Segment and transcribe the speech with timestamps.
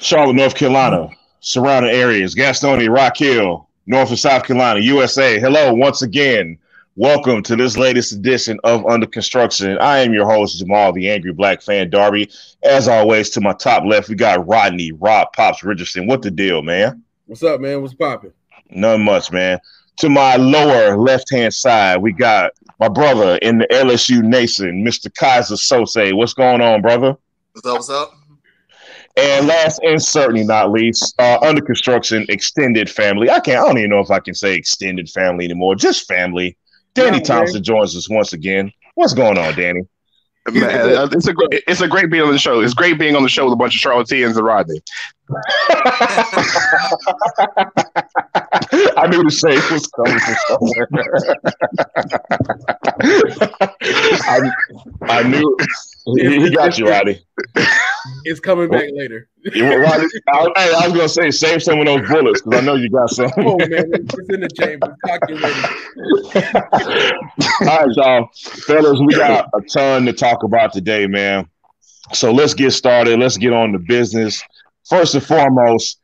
[0.00, 1.08] Charlotte, North Carolina,
[1.40, 5.40] surrounding areas, Gastonia, Rock Hill, North and South Carolina, USA.
[5.40, 6.58] Hello, once again.
[6.96, 9.78] Welcome to this latest edition of Under Construction.
[9.78, 12.30] I am your host, Jamal, the Angry Black Fan Darby.
[12.62, 16.06] As always, to my top left, we got Rodney, Rob Pops Richardson.
[16.06, 17.02] What the deal, man?
[17.26, 17.80] What's up, man?
[17.80, 18.32] What's popping?
[18.70, 19.58] None much, man.
[19.98, 25.12] To my lower left hand side, we got my brother in the LSU Nation, Mr.
[25.14, 26.14] Kaiser Sose.
[26.14, 27.16] What's going on, brother?
[27.52, 27.74] What's up?
[27.74, 28.25] What's up?
[29.16, 33.30] And last and certainly not least, uh, under construction extended family.
[33.30, 33.58] I can't.
[33.62, 35.74] I don't even know if I can say extended family anymore.
[35.74, 36.56] Just family.
[36.94, 38.72] Danny Thompson joins us once again.
[38.94, 39.82] What's going on, Danny?
[40.52, 42.60] Man, it's a great, it's a great being on the show.
[42.60, 44.80] It's great being on the show with a bunch of Charlotteans and Rodney.
[48.96, 50.88] I knew the same was coming from somewhere.
[55.10, 55.56] I, I, knew
[56.16, 57.20] he, he got you, Rodney.
[58.22, 59.28] It's coming back later.
[59.44, 62.88] Rodney, I, I, was gonna say save some of those bullets because I know you
[62.88, 63.32] got some.
[63.36, 64.96] Oh man, it's in the chamber.
[67.62, 71.48] All right, y'all, fellas, we got a ton to talk about today, man.
[72.12, 73.18] So let's get started.
[73.18, 74.40] Let's get on the business
[74.88, 75.98] first and foremost,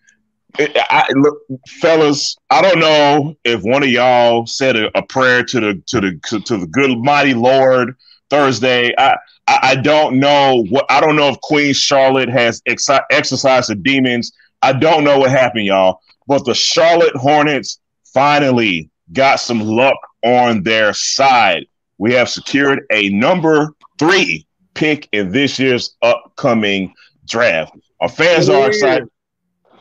[0.58, 1.38] I, look,
[1.80, 6.00] fellas, I don't know if one of y'all said a, a prayer to the to
[6.00, 7.96] the to, the good mighty Lord
[8.32, 8.94] Thursday.
[8.96, 13.68] I, I, I don't know what I don't know if Queen Charlotte has ex- exercised
[13.68, 14.32] the demons.
[14.62, 16.00] I don't know what happened, y'all.
[16.26, 17.78] But the Charlotte Hornets
[18.14, 21.66] finally got some luck on their side.
[21.98, 26.94] We have secured a number three pick in this year's upcoming
[27.26, 27.76] draft.
[28.00, 29.08] Our fans are excited.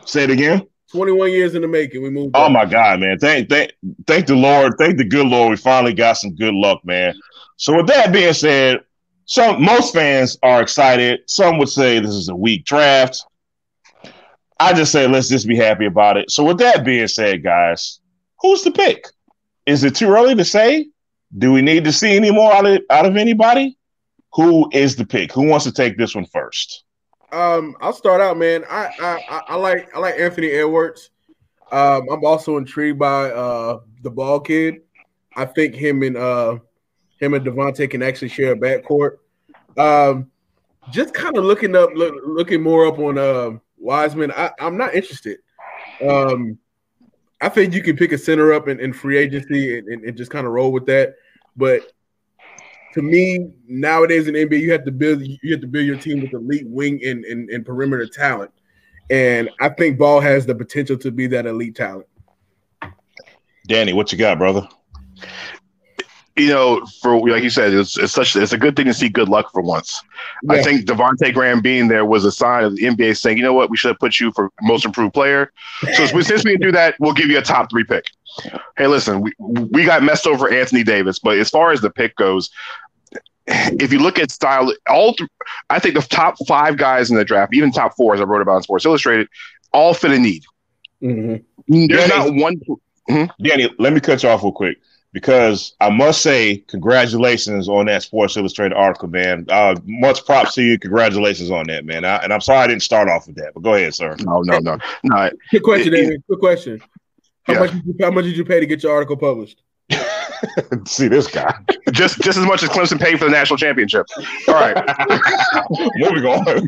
[0.03, 0.67] Say it again.
[0.91, 2.03] 21 years in the making.
[2.03, 2.35] We moved.
[2.35, 3.17] Oh my God, man.
[3.17, 3.71] Thank thank
[4.07, 4.73] thank the Lord.
[4.77, 5.51] Thank the good Lord.
[5.51, 7.15] We finally got some good luck, man.
[7.57, 8.81] So with that being said,
[9.25, 11.21] some most fans are excited.
[11.27, 13.23] Some would say this is a weak draft.
[14.59, 16.29] I just say let's just be happy about it.
[16.29, 17.99] So with that being said, guys,
[18.41, 19.05] who's the pick?
[19.65, 20.87] Is it too early to say?
[21.37, 23.77] Do we need to see any more out of out of anybody?
[24.33, 25.31] Who is the pick?
[25.31, 26.83] Who wants to take this one first?
[27.31, 28.65] Um, I'll start out, man.
[28.69, 31.09] I I, I like I like Anthony Edwards.
[31.71, 34.81] Um, I'm also intrigued by uh the ball kid.
[35.35, 36.59] I think him and uh
[37.21, 39.17] him and Devonte can actually share a backcourt.
[39.77, 40.29] Um,
[40.89, 44.31] just kind of looking up, look, looking more up on uh, Wiseman.
[44.35, 45.37] I, I'm not interested.
[46.05, 46.57] Um,
[47.39, 50.17] I think you can pick a center up in, in free agency and, and, and
[50.17, 51.15] just kind of roll with that.
[51.55, 51.93] But
[52.93, 56.21] to me, nowadays in NBA, you have to build you have to build your team
[56.21, 58.51] with elite wing and, and, and perimeter talent.
[59.09, 62.07] And I think Ball has the potential to be that elite talent.
[63.67, 64.67] Danny, what you got, brother?
[66.37, 69.09] You know, for like you said, it's, it's such it's a good thing to see
[69.09, 70.01] good luck for once.
[70.43, 70.53] Yeah.
[70.53, 73.53] I think Devonte Graham being there was a sign of the NBA saying, you know
[73.53, 75.51] what, we should have put you for most improved player.
[75.95, 78.05] So since we do that, we'll give you a top three pick.
[78.77, 82.15] Hey, listen, we we got messed over Anthony Davis, but as far as the pick
[82.15, 82.49] goes,
[83.47, 85.29] if you look at style, all th-
[85.69, 88.41] I think the top five guys in the draft, even top four, as I wrote
[88.41, 89.27] about in Sports Illustrated,
[89.73, 90.43] all fit a need.
[91.01, 91.87] Mm-hmm.
[91.87, 92.55] There's Danny, not one.
[93.09, 93.43] Mm-hmm.
[93.43, 94.77] Danny, let me cut you off real quick
[95.13, 99.45] because I must say congratulations on that Sports Illustrated article, man.
[99.49, 100.79] Uh, much props to you.
[100.79, 102.05] Congratulations on that, man.
[102.05, 104.15] I, and I'm sorry I didn't start off with that, but go ahead, sir.
[104.21, 105.29] No, no, no, no.
[105.51, 106.23] Good question, David.
[106.29, 106.81] Good question.
[107.43, 107.59] How yeah.
[107.59, 107.71] much?
[107.71, 109.61] Did you, how much did you pay to get your article published?
[110.85, 111.53] See this guy.
[111.91, 114.05] just just as much as Clemson paid for the national championship.
[114.47, 114.75] All right.
[115.95, 116.67] Moving on.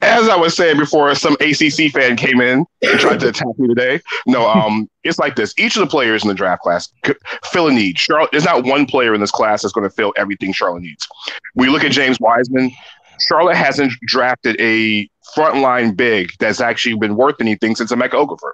[0.00, 3.68] as I was saying before, some ACC fan came in and tried to attack me
[3.68, 4.00] today.
[4.26, 5.54] No, um, it's like this.
[5.58, 6.88] Each of the players in the draft class
[7.44, 7.98] fill a need.
[7.98, 11.06] Charlotte, there's not one player in this class that's going to fill everything Charlotte needs.
[11.54, 12.70] We look at James Wiseman.
[13.28, 18.52] Charlotte hasn't drafted a frontline big that's actually been worth anything since Emeka Okafor.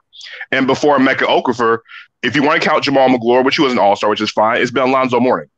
[0.51, 1.79] And before Emeka Okafor,
[2.23, 4.31] if you want to count Jamaal Magloire, which he was an all star, which is
[4.31, 5.49] fine, it's been Alonzo Mourning.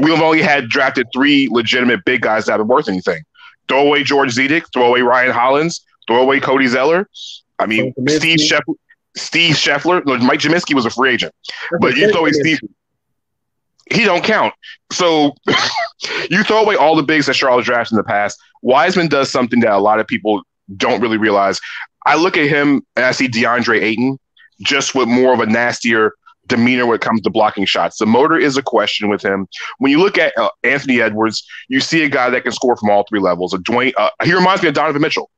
[0.00, 3.22] We've only had drafted three legitimate big guys that have been worth anything.
[3.68, 7.08] Throw away George Zidek, throw away Ryan Hollins, throw away Cody Zeller.
[7.58, 8.74] I mean, Steve Scheffler.
[9.14, 11.34] Steve Scheffler, Mike Gminski was a free agent,
[11.80, 12.58] but you throw away Steve.
[13.92, 14.54] He don't count.
[14.90, 15.34] So
[16.30, 18.40] you throw away all the bigs that Charlotte drafted in the past.
[18.62, 20.42] Wiseman does something that a lot of people
[20.76, 21.60] don't really realize.
[22.06, 24.18] I look at him and I see DeAndre Ayton
[24.62, 26.14] just with more of a nastier
[26.46, 27.98] demeanor when it comes to blocking shots.
[27.98, 29.48] The motor is a question with him.
[29.78, 32.90] When you look at uh, Anthony Edwards, you see a guy that can score from
[32.90, 33.54] all three levels.
[33.54, 35.30] A Dwayne, uh, he reminds me of Donovan Mitchell,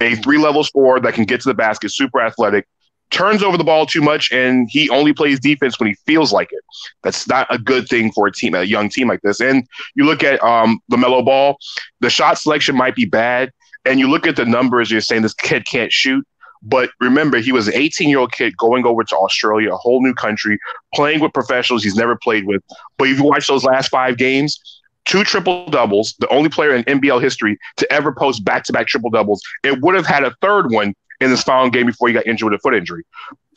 [0.00, 2.66] a three level scorer that can get to the basket, super athletic,
[3.14, 6.52] turns over the ball too much, and he only plays defense when he feels like
[6.52, 6.64] it.
[7.04, 9.40] That's not a good thing for a team, a young team like this.
[9.40, 11.56] And you look at um, LaMelo Ball,
[12.00, 13.52] the shot selection might be bad.
[13.86, 16.26] and you look at the numbers, you're saying this kid can't shoot.
[16.62, 20.02] But remember, he was an 18 year old kid going over to Australia, a whole
[20.02, 20.58] new country,
[20.94, 22.62] playing with professionals he's never played with.
[22.96, 24.58] But if you watch those last five games,
[25.04, 28.86] two triple doubles, the only player in NBL history to ever post back to back
[28.86, 29.42] triple doubles.
[29.62, 32.50] It would have had a third one in this final game before he got injured
[32.50, 33.04] with a foot injury.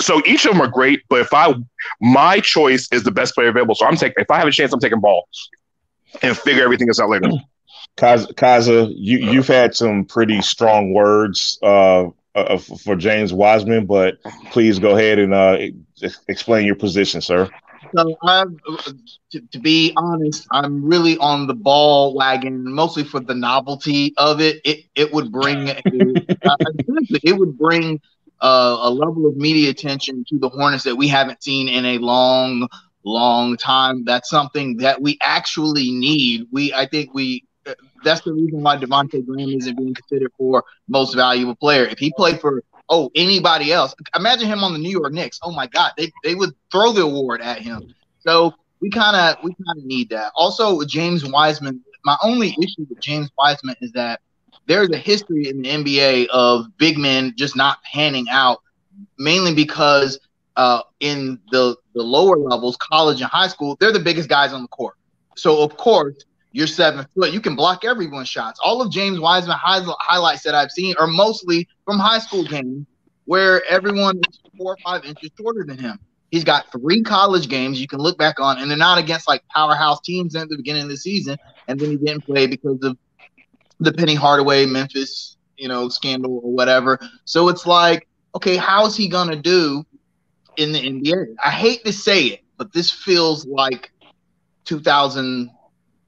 [0.01, 1.53] So each of them are great, but if I
[2.01, 4.73] my choice is the best player available, so I'm taking if I have a chance,
[4.73, 5.27] I'm taking ball
[6.21, 7.31] and figure everything else out later.
[7.97, 14.21] Kaza, you you've had some pretty strong words uh, uh, for James Wiseman, but
[14.51, 15.57] please go ahead and uh,
[16.27, 17.49] explain your position, sir.
[17.95, 18.59] So, I'm,
[19.31, 24.41] to, to, be honest, I'm really on the ball wagon, mostly for the novelty of
[24.41, 24.57] it.
[24.63, 25.81] It it would bring a,
[26.45, 26.55] uh,
[27.23, 27.99] it would bring
[28.41, 31.97] uh, a level of media attention to the Hornets that we haven't seen in a
[31.99, 32.67] long,
[33.03, 34.03] long time.
[34.05, 36.47] That's something that we actually need.
[36.51, 37.43] We I think we
[38.03, 41.85] that's the reason why Devonte Graham isn't being considered for most valuable player.
[41.85, 45.39] If he played for oh anybody else, imagine him on the New York Knicks.
[45.43, 47.93] Oh my God, they they would throw the award at him.
[48.19, 50.31] So we kind of we kind of need that.
[50.35, 54.21] Also James Wiseman, my only issue with James Wiseman is that
[54.67, 58.61] there's a history in the NBA of big men just not panning out,
[59.17, 60.19] mainly because
[60.55, 64.61] uh, in the the lower levels, college and high school, they're the biggest guys on
[64.61, 64.95] the court.
[65.35, 66.15] So of course
[66.51, 67.31] you're seven foot.
[67.31, 68.59] You can block everyone's shots.
[68.63, 72.85] All of James Wiseman high, highlights that I've seen are mostly from high school games
[73.25, 75.99] where everyone is four or five inches shorter than him.
[76.31, 79.43] He's got three college games you can look back on, and they're not against like
[79.53, 81.37] powerhouse teams at the beginning of the season.
[81.67, 82.97] And then he didn't play because of
[83.79, 86.99] the Penny Hardaway Memphis, you know, scandal or whatever.
[87.25, 89.85] So it's like, okay, how's he gonna do
[90.57, 91.35] in the NBA?
[91.43, 93.91] I hate to say it, but this feels like
[94.65, 95.49] 2000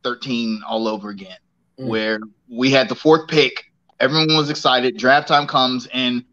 [0.04, 1.38] 13 all over again,
[1.80, 1.88] mm.
[1.88, 2.20] where
[2.50, 3.66] we had the fourth pick.
[4.00, 4.98] Everyone was excited.
[4.98, 6.24] Draft time comes, and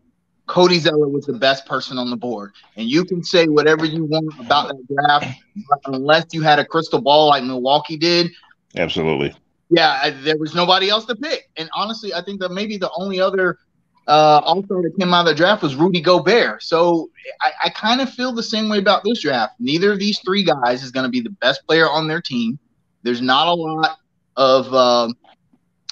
[0.46, 2.52] Cody Zeller was the best person on the board.
[2.76, 6.64] And you can say whatever you want about that draft, but unless you had a
[6.64, 8.30] crystal ball like Milwaukee did.
[8.76, 9.34] Absolutely.
[9.68, 11.50] Yeah, there was nobody else to pick.
[11.56, 13.58] And honestly, I think that maybe the only other
[14.06, 16.62] uh, also that came out of the draft was Rudy Gobert.
[16.62, 17.10] So
[17.40, 19.54] I, I kind of feel the same way about this draft.
[19.58, 22.58] Neither of these three guys is going to be the best player on their team.
[23.06, 23.98] There's not a lot
[24.34, 25.14] of um,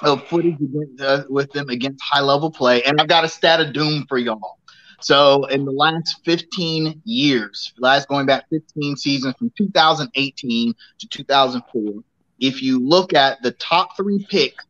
[0.03, 3.61] of footage against, uh, with them against high level play, and I've got a stat
[3.61, 4.59] of doom for y'all.
[5.01, 12.03] So in the last 15 years, last going back 15 seasons from 2018 to 2004,
[12.41, 14.67] if you look at the top three picks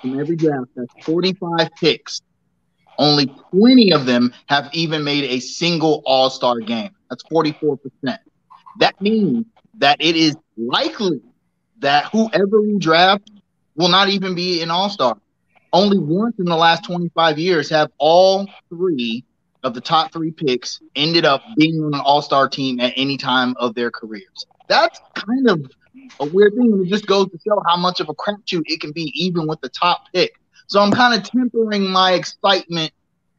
[0.00, 2.20] from every draft, that's 45 picks.
[2.98, 6.90] Only 20 of them have even made a single All Star game.
[7.10, 7.78] That's 44%.
[8.80, 9.46] That means
[9.78, 11.20] that it is likely
[11.80, 13.30] that whoever we draft
[13.76, 15.16] will not even be an all star.
[15.72, 19.24] Only once in the last 25 years have all three
[19.62, 23.16] of the top three picks ended up being on an all star team at any
[23.16, 24.46] time of their careers.
[24.68, 25.70] That's kind of
[26.20, 26.82] a weird thing.
[26.84, 29.60] It just goes to show how much of a crapshoot it can be, even with
[29.60, 30.32] the top pick.
[30.68, 32.92] So I'm kind of tempering my excitement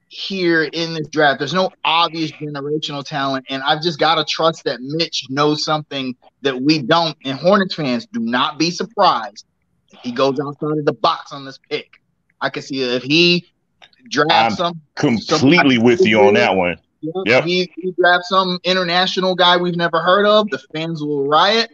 [0.10, 1.40] here in this draft.
[1.40, 6.16] There's no obvious generational talent, and I've just got to trust that Mitch knows something
[6.42, 7.18] that we don't.
[7.26, 9.46] And Hornets fans, do not be surprised
[9.92, 11.90] if he goes outside of the box on this pick.
[12.40, 13.48] I can see if he
[14.10, 16.78] drafts I'm some completely with you on that one.
[17.02, 17.44] Yeah, yep.
[17.44, 20.50] He, he drafts some international guy we've never heard of.
[20.50, 21.72] The fans will riot.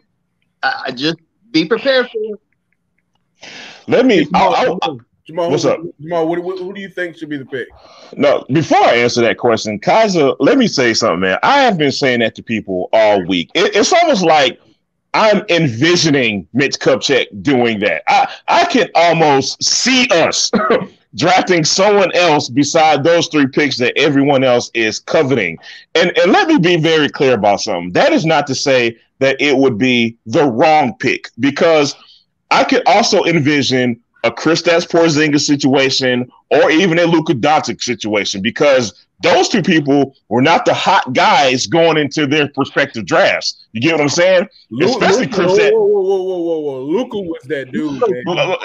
[0.62, 1.18] I, I just
[1.52, 3.50] be prepared for it.
[3.88, 4.28] Let me.
[4.34, 5.80] I'll, I'll, Jamal, what's up?
[6.01, 7.70] Jamal, what, what, who do you think should be the pick?
[8.18, 11.39] No, before I answer that question, Kaiser, let me say something, man.
[11.44, 13.50] I have been saying that to people all week.
[13.53, 14.60] It, it's almost like
[15.13, 18.03] I'm envisioning Mitch Kupchak doing that.
[18.10, 20.51] I, I can almost see us
[21.15, 25.58] drafting someone else beside those three picks that everyone else is coveting.
[25.96, 27.94] And and let me be very clear about something.
[27.94, 31.96] That is not to say that it would be the wrong pick because
[32.51, 39.06] I could also envision a Kristaps Porzingis situation or even a Luka Doncic situation because
[39.22, 43.65] those two people were not the hot guys going into their prospective drafts.
[43.72, 44.48] You get what I'm saying?
[44.70, 45.72] Luka, Especially Kristaps.
[45.72, 46.82] Whoa, whoa, whoa, whoa, whoa, whoa!
[46.84, 48.01] Luka was that dude.
[48.25, 48.56] Man.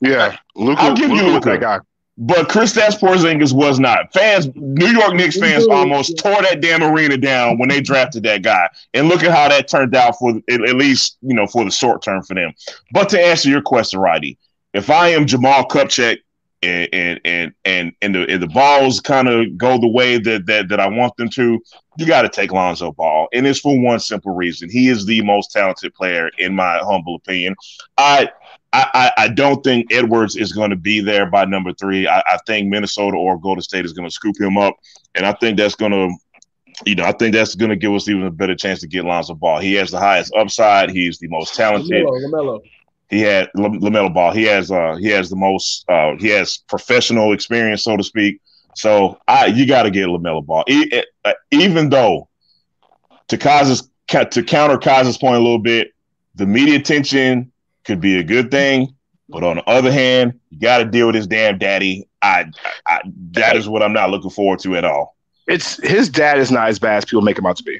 [0.00, 0.82] Yeah, Luka.
[0.82, 1.50] I'll give Luka you Luka.
[1.50, 1.78] that guy.
[2.22, 4.12] But Kristaps Porzingis was not.
[4.12, 8.42] Fans, New York Knicks fans, almost tore that damn arena down when they drafted that
[8.42, 8.68] guy.
[8.92, 12.02] And look at how that turned out for at least you know for the short
[12.02, 12.52] term for them.
[12.92, 14.36] But to answer your question, Roddy,
[14.74, 16.18] if I am Jamal Kupchak
[16.62, 20.46] and and and and, and the and the balls kind of go the way that
[20.46, 21.60] that that I want them to,
[21.96, 25.22] you got to take Lonzo Ball, and it's for one simple reason: he is the
[25.22, 27.54] most talented player in my humble opinion.
[27.96, 28.30] I
[28.72, 32.06] I, I, I don't think Edwards is going to be there by number three.
[32.06, 34.76] I, I think Minnesota or Golden State is going to scoop him up,
[35.14, 36.14] and I think that's going to
[36.86, 39.04] you know, I think that's going to give us even a better chance to get
[39.04, 39.60] Lonzo Ball.
[39.60, 40.90] He has the highest upside.
[40.90, 42.06] He's the most talented.
[42.06, 42.60] LaMelo, LaMelo.
[43.10, 44.32] He had LaMelo Ball.
[44.32, 48.40] He has uh he has the most uh he has professional experience, so to speak.
[48.74, 50.64] So I you got to get LaMelo Ball.
[50.68, 52.28] E- uh, even though
[53.28, 55.92] to Kaz's to counter Kaz's point a little bit,
[56.36, 57.52] the media attention
[57.84, 58.94] could be a good thing,
[59.28, 62.08] but on the other hand, you got to deal with his damn daddy.
[62.22, 62.46] I,
[62.86, 63.00] I
[63.32, 65.16] that is what I'm not looking forward to at all
[65.50, 67.76] it's his dad is not as bad as people make him out to be.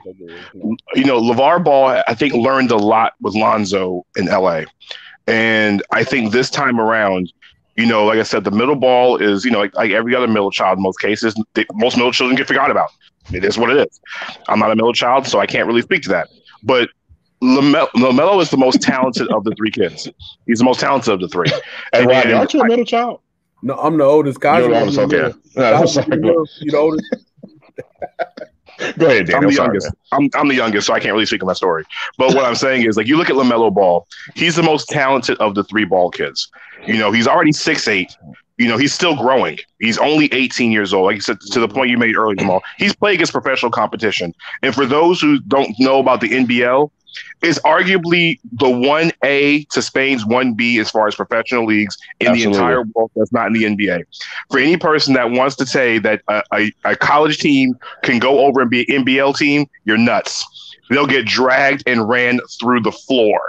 [0.94, 4.62] You know, LaVar Ball, I think, learned a lot with Lonzo in LA.
[5.26, 7.32] And I think this time around,
[7.76, 10.26] you know, like I said, the middle ball is, you know, like, like every other
[10.26, 12.90] middle child in most cases, they, most middle children get forgot about.
[13.32, 14.00] It is what it is.
[14.48, 16.28] I'm not a middle child, so I can't really speak to that.
[16.62, 16.90] But
[17.42, 20.08] LaMelo, LaMelo is the most talented of the three kids.
[20.46, 21.50] He's the most talented of the three.
[21.92, 23.20] And, Rodney, aren't you a middle child?
[23.62, 24.40] No, I'm the oldest.
[24.40, 24.60] Guy.
[24.60, 26.16] You're the oldest, okay.
[26.16, 27.16] No, you're the oldest.
[28.98, 29.36] Go ahead, Dan.
[29.36, 29.90] I'm, the youngest.
[30.12, 31.84] I'm, I'm the youngest, so I can't really speak on that story.
[32.18, 35.38] But what I'm saying is, like, you look at LaMelo Ball, he's the most talented
[35.38, 36.50] of the three ball kids.
[36.86, 38.16] You know, he's already six eight.
[38.56, 39.58] You know, he's still growing.
[39.78, 41.06] He's only 18 years old.
[41.06, 44.34] Like you said, to the point you made earlier, Jamal, he's playing against professional competition.
[44.62, 46.90] And for those who don't know about the NBL,
[47.42, 52.28] is arguably the one A to Spain's one B as far as professional leagues in
[52.28, 52.52] Absolutely.
[52.52, 54.04] the entire world that's not in the NBA.
[54.50, 58.40] For any person that wants to say that a, a, a college team can go
[58.40, 60.44] over and be an NBL team, you're nuts.
[60.90, 63.40] They'll get dragged and ran through the floor.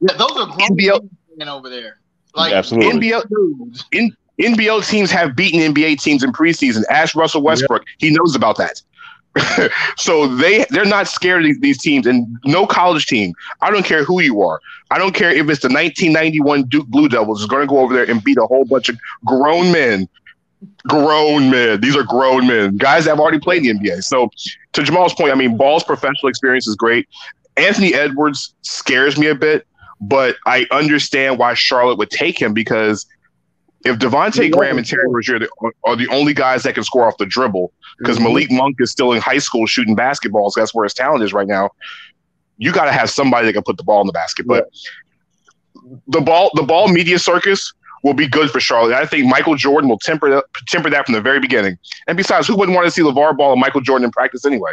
[0.00, 1.08] Yeah, those are grown NBL
[1.48, 1.98] over there.
[2.34, 3.10] Like Absolutely.
[3.10, 6.84] NBL, in, NBL teams have beaten NBA teams in preseason.
[6.88, 7.82] Ask Russell Westbrook.
[7.82, 7.96] Yep.
[7.98, 8.80] He knows about that.
[9.96, 14.04] so they they're not scared of these, teams and no college team i don't care
[14.04, 17.62] who you are i don't care if it's the 1991 duke blue devils is going
[17.62, 20.08] to go over there and beat a whole bunch of grown men.
[20.88, 24.28] Grown men these are grown men guys that have already played in the nba so
[24.72, 27.06] to jamal's point i mean ball's professional experience is great.
[27.56, 29.66] Anthony edwards scares me a bit
[30.00, 33.06] but i understand why charlotte would take him because
[33.84, 35.46] if Devonte Graham and Terry Rozier
[35.84, 38.24] are the only guys that can score off the dribble, because mm-hmm.
[38.24, 40.52] Malik Monk is still in high school shooting basketballs.
[40.56, 41.70] That's where his talent is right now.
[42.56, 44.46] You got to have somebody that can put the ball in the basket.
[44.46, 44.68] But
[46.08, 48.94] the ball, the ball media circus will be good for Charlotte.
[48.94, 51.78] I think Michael Jordan will temper that, temper that from the very beginning.
[52.08, 54.72] And besides, who wouldn't want to see LaVar Ball and Michael Jordan in practice anyway?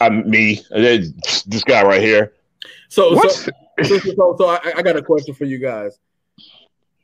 [0.00, 2.32] I'm me, this guy right here.
[2.88, 3.32] So, what?
[3.32, 3.50] so,
[3.84, 5.98] so, so, so I, I got a question for you guys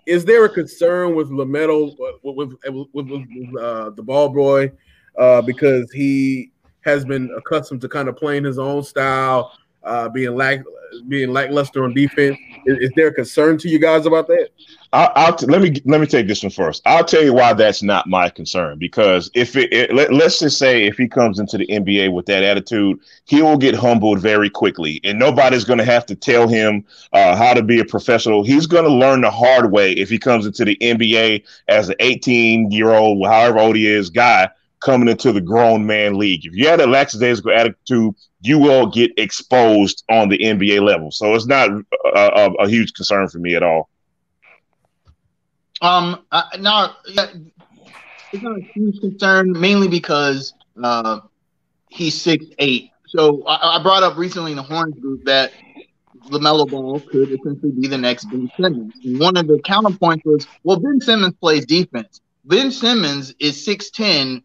[0.09, 4.73] is there a concern with LaMelo with with, with, with uh, the ball boy
[5.19, 6.51] uh, because he
[6.81, 9.53] has been accustomed to kind of playing his own style,
[9.85, 10.61] uh, being lack
[11.09, 12.39] being lackluster on defense.
[12.65, 14.49] Is, is, there a concern to you guys about that?
[14.93, 16.81] I'll, t- let me let me take this one first.
[16.87, 20.59] I'll tell you why that's not my concern because if it, it let, let's just
[20.59, 24.49] say if he comes into the NBA with that attitude, he will get humbled very
[24.49, 28.43] quickly, and nobody's going to have to tell him uh, how to be a professional.
[28.43, 31.97] He's going to learn the hard way if he comes into the NBA as an
[32.01, 34.49] 18 year old, however old he is, guy
[34.81, 36.47] coming into the grown man league.
[36.47, 41.11] If you had a lackadaisical attitude, you will get exposed on the NBA level.
[41.11, 41.83] So it's not a,
[42.15, 43.91] a, a huge concern for me at all.
[45.81, 51.21] Um, uh, no, it's not a huge concern, mainly because uh,
[51.89, 52.91] he's six eight.
[53.07, 55.53] So I, I brought up recently in the Horns group that
[56.31, 58.93] LaMelo Ball could essentially be the next Ben Simmons.
[59.05, 62.21] One of the counterpoints was, well, Ben Simmons plays defense.
[62.45, 64.43] Ben Simmons is 6'10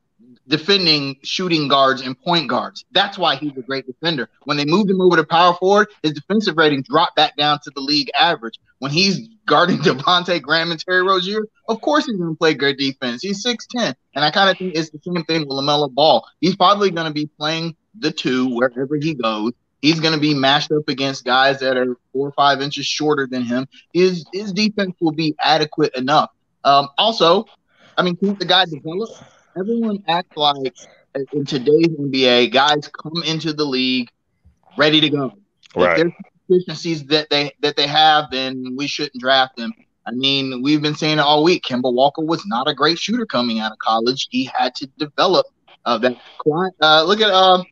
[0.48, 2.86] defending shooting guards and point guards.
[2.92, 4.30] That's why he's a great defender.
[4.44, 7.72] When they moved him over to power forward, his defensive rating dropped back down to
[7.74, 8.60] the league average.
[8.84, 12.76] When he's guarding Devonte Graham and Terry Rozier, of course he's going to play good
[12.76, 13.22] defense.
[13.22, 13.96] He's 6'10.
[14.14, 16.28] And I kind of think it's the same thing with LaMelo Ball.
[16.42, 19.54] He's probably going to be playing the two wherever he goes.
[19.82, 23.26] He's going to be matched up against guys that are four or five inches shorter
[23.26, 23.70] than him.
[23.94, 26.32] His his defense will be adequate enough.
[26.66, 27.46] Um, also,
[27.98, 29.12] I mean, keep the guy develop
[29.58, 30.76] everyone acts like
[31.32, 34.10] in today's NBA, guys come into the league
[34.78, 35.34] ready to go.
[35.74, 35.98] Right.
[35.98, 36.14] There's
[36.48, 39.74] deficiencies that they that they have, then we shouldn't draft them.
[40.06, 41.64] I mean, we've been saying it all week.
[41.64, 44.28] Kemba Walker was not a great shooter coming out of college.
[44.32, 45.46] He had to develop
[45.86, 46.18] uh, that.
[46.82, 47.64] Uh, look at uh,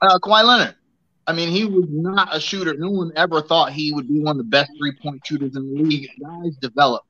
[0.00, 0.74] uh, Kawhi Leonard.
[1.26, 2.74] I mean, he was not a shooter.
[2.74, 5.74] No one ever thought he would be one of the best three point shooters in
[5.74, 6.10] the league.
[6.20, 7.02] Guys develop.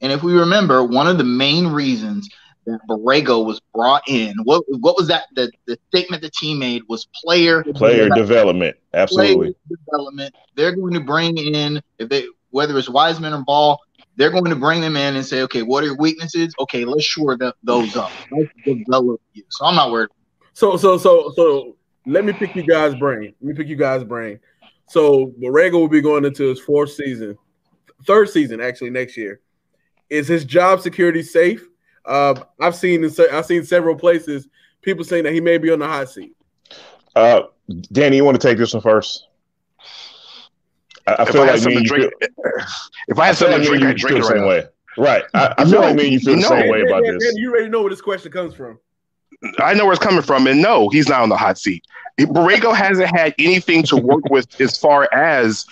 [0.00, 2.28] And if we remember, one of the main reasons
[2.72, 4.34] that Borrego was brought in.
[4.44, 5.24] What what was that?
[5.34, 8.16] The, the statement the team made was player player development.
[8.16, 8.76] development.
[8.94, 9.36] Absolutely.
[9.36, 10.34] Player development.
[10.56, 13.78] They're going to bring in if they whether it's Wiseman or Ball,
[14.16, 16.52] they're going to bring them in and say, okay, what are your weaknesses?
[16.60, 18.10] Okay, let's shore the, those up.
[18.30, 19.44] Let's develop you.
[19.48, 20.10] So I'm not worried.
[20.52, 23.34] So so so so let me pick you guys' brain.
[23.40, 24.40] Let me pick you guys' brain.
[24.88, 27.38] So Borrego will be going into his fourth season,
[28.06, 29.40] third season actually next year.
[30.08, 31.64] Is his job security safe?
[32.04, 34.48] Uh, I've seen I've seen several places
[34.82, 36.34] people saying that he may be on the hot seat.
[37.14, 37.42] Uh,
[37.92, 39.26] Danny, you want to take this one first?
[41.06, 42.30] I, I feel I like me drink, feel,
[43.08, 44.64] if I had something to drink, I drink the same way.
[44.96, 45.24] Right.
[45.34, 47.34] I, I feel like me and you feel the same way about this.
[47.36, 48.78] you already know where this question comes from.
[49.58, 51.84] I know where it's coming from, and no, he's not on the hot seat.
[52.18, 55.64] Borrego hasn't had anything to work with as far as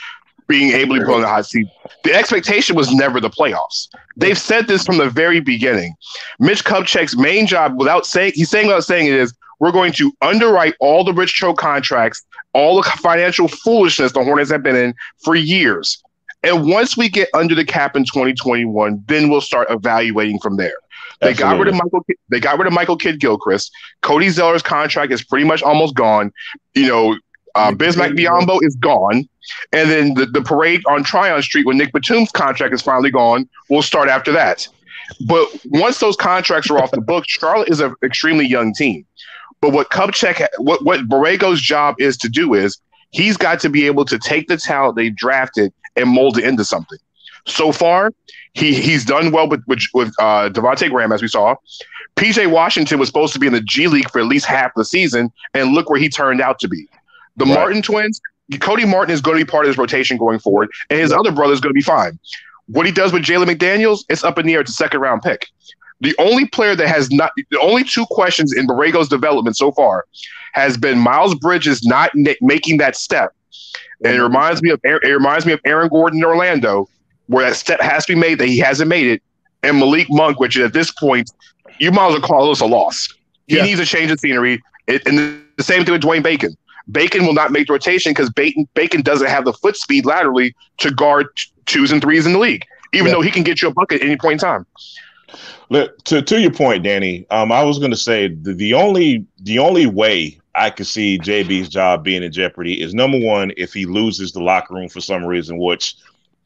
[0.49, 1.69] being able to put on the hot seat.
[2.05, 3.89] The expectation was never the playoffs.
[4.17, 5.95] They've said this from the very beginning.
[6.41, 10.13] Mitch Kupchak's main job, without saying, he's saying without saying it is, we're going to
[10.23, 12.23] underwrite all the Rich Cho contracts,
[12.55, 16.03] all the financial foolishness the Hornets have been in for years.
[16.43, 20.75] And once we get under the cap in 2021, then we'll start evaluating from there.
[21.21, 21.57] They Absolutely.
[21.57, 22.07] got rid of Michael.
[22.29, 23.73] They got rid of Michael Kidd Gilchrist.
[24.03, 26.33] Cody Zeller's contract is pretty much almost gone.
[26.75, 27.19] You know,
[27.59, 29.29] uh, Bismack Biyombo is gone,
[29.73, 33.49] and then the, the parade on Tryon Street when Nick Batum's contract is finally gone
[33.69, 34.67] will start after that.
[35.27, 39.07] But once those contracts are off the books, Charlotte is an extremely young team.
[39.61, 42.79] But what Kupchak, what what Borrego's job is to do is
[43.11, 46.65] he's got to be able to take the talent they drafted and mold it into
[46.65, 46.99] something.
[47.47, 48.13] So far,
[48.53, 51.57] he he's done well with with, with uh, Devonte Graham, as we saw.
[52.17, 54.85] PJ Washington was supposed to be in the G League for at least half the
[54.85, 56.87] season, and look where he turned out to be.
[57.39, 57.55] The right.
[57.55, 58.21] Martin twins,
[58.61, 61.33] Cody Martin is going to be part of his rotation going forward, and his other
[61.33, 62.19] brother is going to be fine.
[62.67, 64.61] What he does with Jalen McDaniels, it's up in the air.
[64.61, 65.47] It's a second round pick.
[66.01, 70.05] The only player that has not, the only two questions in Borrego's development so far
[70.53, 73.33] has been Miles Bridges not making that step.
[74.05, 76.89] And it reminds me of it reminds me of Aaron Gordon in Orlando,
[77.27, 79.23] where that step has to be made that he hasn't made it,
[79.63, 81.31] and Malik Monk, which at this point
[81.81, 83.13] you might as well call this a loss.
[83.49, 83.65] He yeah.
[83.65, 84.63] needs a change of scenery.
[84.87, 86.57] It, and the same thing with Dwayne Bacon.
[86.91, 90.55] Bacon will not make the rotation because Bacon, Bacon doesn't have the foot speed laterally
[90.79, 91.27] to guard
[91.67, 93.15] twos and threes in the league, even yeah.
[93.15, 94.67] though he can get you a bucket at any point in time.
[95.71, 97.27] Look, to to your point, Danny.
[97.31, 101.19] Um, I was going to say the, the only the only way I could see
[101.19, 105.01] JB's job being in jeopardy is number one if he loses the locker room for
[105.01, 105.97] some reason, which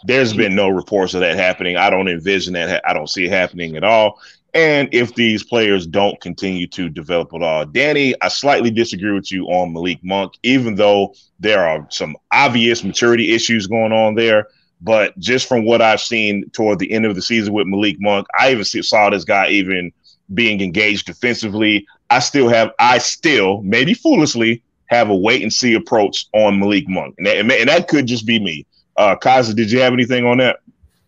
[0.04, 1.76] there's been no reports of that happening.
[1.76, 2.82] I don't envision that.
[2.84, 4.20] I don't see it happening at all.
[4.54, 9.32] And if these players don't continue to develop at all, Danny, I slightly disagree with
[9.32, 14.48] you on Malik Monk, even though there are some obvious maturity issues going on there.
[14.82, 18.26] But just from what I've seen toward the end of the season with Malik Monk,
[18.38, 19.90] I even saw this guy even
[20.34, 21.86] being engaged defensively.
[22.10, 26.86] I still have, I still, maybe foolishly, have a wait and see approach on Malik
[26.88, 27.14] Monk.
[27.16, 28.66] And that, and that could just be me.
[28.98, 30.58] Uh, Kaza, did you have anything on that?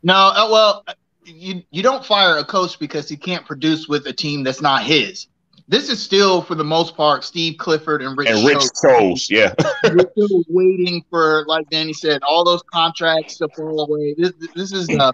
[0.03, 0.85] No, uh, well,
[1.25, 4.83] you you don't fire a coach because he can't produce with a team that's not
[4.83, 5.29] his
[5.67, 9.31] this is still, for the most part, Steve Clifford and Rich and Rich Cho's.
[9.31, 14.15] Yeah, we're still waiting for, like Danny said, all those contracts to fall away.
[14.17, 15.13] This this is uh,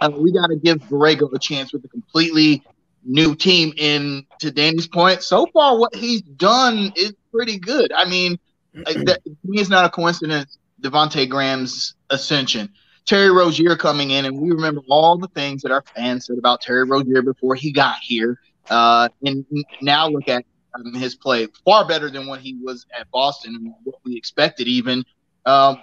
[0.00, 2.62] uh we got to give Borrego a chance with a completely
[3.04, 3.74] new team.
[3.78, 7.92] And to Danny's point, so far what he's done is pretty good.
[7.92, 8.38] I mean,
[8.72, 10.56] that, to me, it's not a coincidence.
[10.80, 12.72] Devonte Graham's ascension.
[13.06, 16.60] Terry Rozier coming in, and we remember all the things that our fans said about
[16.60, 18.38] Terry Rozier before he got here.
[18.68, 19.44] Uh, and
[19.82, 23.74] now look at um, his play far better than what he was at Boston and
[23.84, 25.04] what we expected even
[25.46, 25.80] um,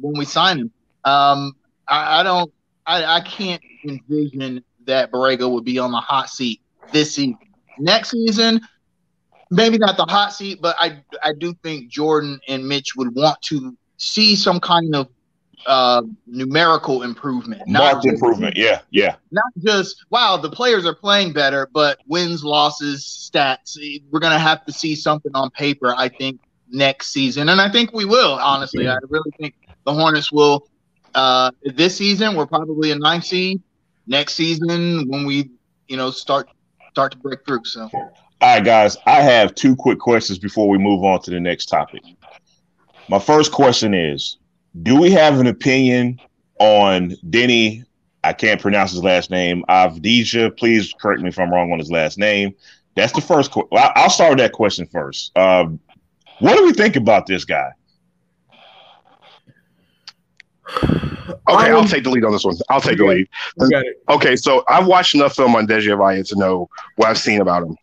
[0.00, 0.70] when we signed him.
[1.04, 1.56] Um,
[1.88, 2.52] I, I, don't,
[2.86, 6.60] I, I can't envision that Borrego would be on the hot seat
[6.92, 7.38] this season.
[7.78, 8.60] Next season,
[9.50, 13.40] maybe not the hot seat, but I, I do think Jordan and Mitch would want
[13.42, 15.08] to see some kind of
[15.68, 18.56] uh, numerical improvement, marked improvement.
[18.56, 19.16] Yeah, yeah.
[19.30, 23.78] Not just wow, the players are playing better, but wins, losses, stats.
[24.10, 25.94] We're gonna have to see something on paper.
[25.96, 28.38] I think next season, and I think we will.
[28.40, 29.04] Honestly, mm-hmm.
[29.04, 29.54] I really think
[29.84, 30.66] the Hornets will.
[31.14, 33.62] Uh, this season, we're probably a ninth seed.
[34.06, 35.50] Next season, when we,
[35.86, 36.48] you know, start
[36.90, 37.64] start to break through.
[37.64, 37.90] So.
[37.92, 38.96] All right, guys.
[39.04, 42.02] I have two quick questions before we move on to the next topic.
[43.10, 44.38] My first question is
[44.82, 46.20] do we have an opinion
[46.58, 47.84] on Deni?
[48.24, 49.64] I can't pronounce his last name.
[49.68, 50.56] Avdija.
[50.56, 52.54] Please correct me if I'm wrong on his last name.
[52.96, 53.52] That's the first.
[53.52, 55.36] Qu- I'll start with that question first.
[55.38, 55.78] Um,
[56.40, 57.70] what do we think about this guy?
[61.48, 62.56] Okay, I'll take the lead on this one.
[62.68, 63.28] I'll take the lead.
[64.08, 67.62] Okay, so I've watched enough film on Deni Avdija to know what I've seen about
[67.62, 67.76] him.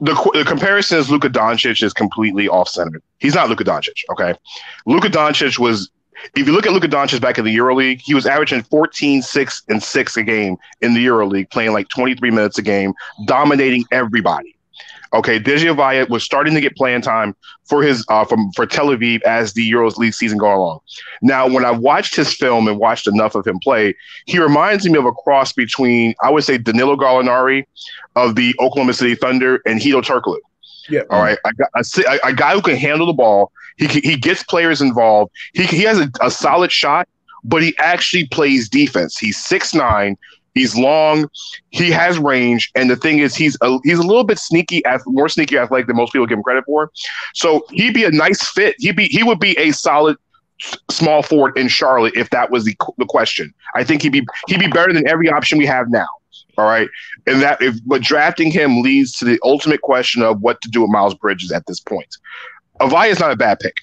[0.00, 3.00] The, the comparison is Luka Doncic is completely off center.
[3.18, 4.02] He's not Luka Doncic.
[4.10, 4.34] Okay,
[4.84, 5.90] Luka Doncic was
[6.34, 9.62] if you look at Luka Doncic back in the EuroLeague, he was averaging 14, 6,
[9.68, 12.92] and 6 a game in the EuroLeague, playing like 23 minutes a game,
[13.26, 14.56] dominating everybody.
[15.12, 18.88] Okay, Deni Avdija was starting to get playing time for his uh, from for Tel
[18.88, 20.80] Aviv as the Euros League season go along.
[21.22, 23.94] Now, when I watched his film and watched enough of him play,
[24.26, 27.64] he reminds me of a cross between I would say Danilo Gallinari
[28.16, 30.38] of the Oklahoma City Thunder and Hedo Turkoglu.
[30.88, 31.02] Yeah.
[31.10, 31.38] All right.
[31.44, 33.52] A, a, a, guy who can handle the ball.
[33.76, 35.32] He he gets players involved.
[35.52, 37.08] He he has a, a solid shot,
[37.44, 39.18] but he actually plays defense.
[39.18, 40.16] He's six nine.
[40.56, 41.28] He's long.
[41.68, 45.28] He has range, and the thing is, he's a, he's a little bit sneaky, more
[45.28, 46.90] sneaky athletic than most people give him credit for.
[47.34, 48.74] So he'd be a nice fit.
[48.78, 50.16] He'd be he would be a solid
[50.90, 53.52] small forward in Charlotte if that was the the question.
[53.74, 56.08] I think he'd be he'd be better than every option we have now.
[56.58, 56.88] All right,
[57.26, 60.80] and that if but drafting him leads to the ultimate question of what to do
[60.80, 62.16] with Miles Bridges at this point.
[62.80, 63.76] Avdija is not a bad pick.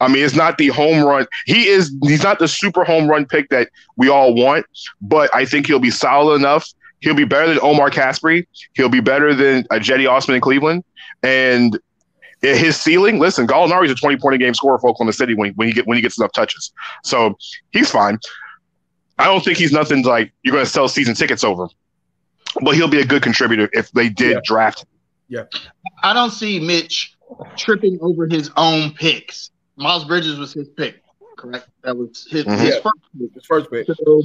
[0.00, 1.26] I mean, it's not the home run.
[1.46, 1.94] He is.
[2.02, 4.66] He's not the super home run pick that we all want,
[5.00, 6.66] but I think he'll be solid enough.
[7.00, 8.46] He'll be better than Omri Casspi.
[8.72, 10.84] He'll be better than uh, a Cedi Osman in Cleveland.
[11.22, 11.78] And
[12.40, 15.68] his ceiling, listen, Gallinari's a 20 point a game scorer for Oklahoma City when when
[15.68, 16.72] he, get, when he gets enough touches.
[17.04, 17.36] So
[17.70, 18.18] he's fine.
[19.18, 21.68] I don't think he's nothing like you're going to sell season tickets over,
[22.62, 24.40] but he'll be a good contributor if they did Yeah.
[24.44, 24.84] draft.
[25.28, 25.44] Yeah.
[26.02, 27.14] I don't see Mitch
[27.56, 29.50] tripping over his own picks.
[29.76, 31.02] Miles Bridges was his pick,
[31.36, 31.68] correct?
[31.82, 32.58] That was his, Mhm.
[32.58, 32.80] his Yeah.
[32.80, 33.34] first pick.
[33.34, 33.86] His first pick.
[33.86, 34.22] So,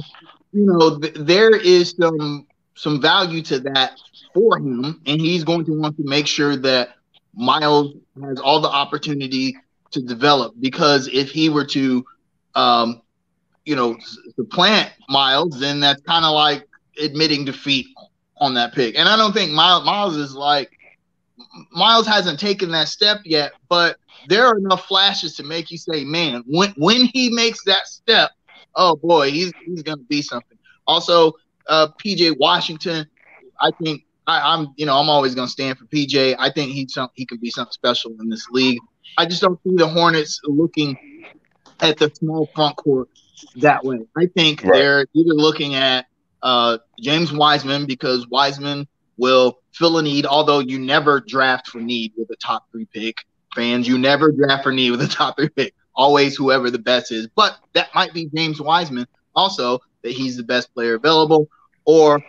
[0.52, 4.00] you know, th- there is some some value to that
[4.34, 6.96] for him, and he's going to want to make sure that
[7.32, 9.56] Miles has all the opportunity
[9.92, 10.54] to develop.
[10.58, 12.04] Because if he were to,
[12.56, 13.00] um,
[13.64, 13.96] you know,
[14.34, 16.66] supplant Miles, then that's kind of like
[17.00, 17.86] admitting defeat
[18.44, 18.98] on that pick.
[18.98, 20.70] And I don't think Miles, Miles is like
[21.72, 26.04] Miles hasn't taken that step yet, but there are enough flashes to make you say,
[26.04, 28.30] man, when when he makes that step,
[28.76, 30.58] oh boy, he's he's gonna be something.
[30.86, 31.32] Also,
[31.68, 33.06] uh, PJ Washington,
[33.60, 36.36] I think I, I'm you know I'm always gonna stand for PJ.
[36.38, 38.78] I think he's some he can be something special in this league.
[39.18, 40.96] I just don't see the Hornets looking
[41.80, 43.08] at the small front court
[43.56, 43.98] that way.
[44.16, 44.72] I think Right.
[44.72, 46.06] they're either looking at
[46.44, 52.12] uh, James Wiseman because Wiseman will fill a need, although you never draft for need
[52.16, 53.24] with a top three pick.
[53.54, 55.74] Fans, you never draft for need with a top three pick.
[55.96, 57.28] Always whoever the best is.
[57.34, 61.48] But that might be James Wiseman also, that he's the best player available,
[61.84, 62.22] or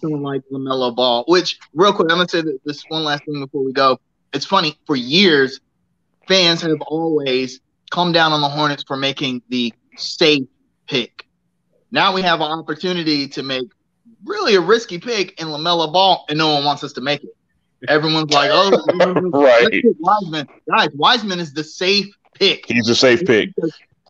[0.00, 3.40] someone like LaMelo Ball, which, real quick, I'm going to say this one last thing
[3.40, 4.00] before we go.
[4.32, 5.60] It's funny, for years,
[6.26, 10.44] fans have always come down on the Hornets for making the safe
[10.86, 11.26] pick.
[11.90, 13.68] Now we have an opportunity to make
[14.24, 17.34] really a risky pick in LaMelo Ball, and no one wants us to make it.
[17.88, 18.70] Everyone's like, "Oh,
[19.32, 19.82] Right.
[19.98, 22.66] Wiseman." Guys, Wiseman is the safe pick.
[22.66, 23.50] He's a safe pick.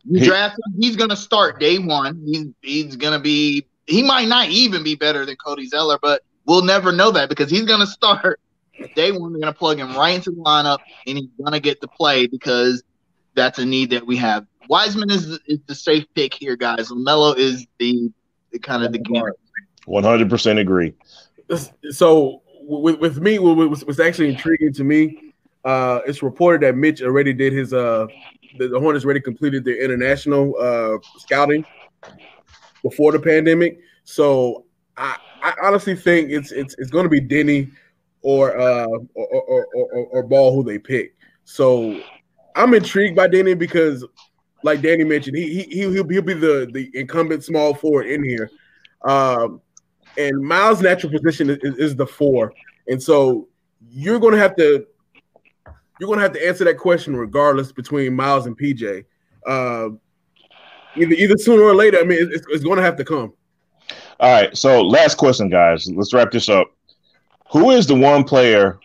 [0.03, 2.21] You He- draft him, he's gonna start day one.
[2.25, 3.65] He's he's gonna be.
[3.87, 7.49] He might not even be better than Cody Zeller, but we'll never know that because
[7.49, 8.39] he's gonna start
[8.95, 9.31] day one.
[9.33, 12.83] They're gonna plug him right into the lineup, and he's gonna get to play because
[13.35, 14.45] that's a need that we have.
[14.69, 16.89] Wiseman is is the safe pick here, guys.
[16.89, 18.11] Lamelo is the,
[18.51, 19.23] the kind of the game.
[19.85, 20.93] One hundred percent agree.
[21.89, 25.33] So with, with me, what was, was actually intriguing to me,
[25.65, 28.07] uh, it's reported that Mitch already did his uh,
[28.57, 31.65] the, the Hornets already completed their international uh, scouting
[32.83, 33.79] before the pandemic.
[34.03, 37.71] So I, I honestly think it's it's it's going to be Deni
[38.21, 41.15] or uh or or, or, or or Ball who they pick.
[41.43, 41.99] So
[42.55, 44.05] I'm intrigued by Deni because,
[44.63, 48.49] like Danny mentioned, he he he'll, he'll be the the incumbent small forward in here.
[49.03, 49.61] Um,
[50.17, 52.53] and Miles' natural position is, is, the four,
[52.87, 53.47] and so
[53.89, 54.85] you're going to have to
[55.99, 59.05] you're going to have to answer that question regardless between Miles and PJ.
[59.47, 59.89] Uh,
[60.95, 61.99] either either sooner or later.
[61.99, 63.33] I mean, it's, it's going to have to come.
[64.19, 64.55] All right.
[64.55, 65.89] So last question, guys.
[65.91, 66.71] Let's wrap this up.
[67.51, 68.79] Who is the one player?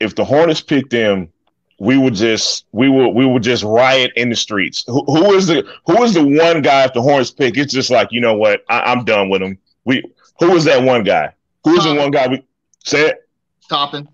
[0.00, 1.32] If the Hornets pick them,
[1.78, 4.84] we would just we would we would just riot in the streets.
[4.86, 7.56] Who, who is the who is the one guy if the Hornets pick?
[7.56, 9.58] It's just like you know what I, I'm done with him.
[9.84, 10.02] We
[10.38, 11.34] who is that one guy?
[11.64, 12.28] Who is the one guy?
[12.28, 12.46] We
[12.84, 13.28] say it.
[13.68, 14.08] Toppin,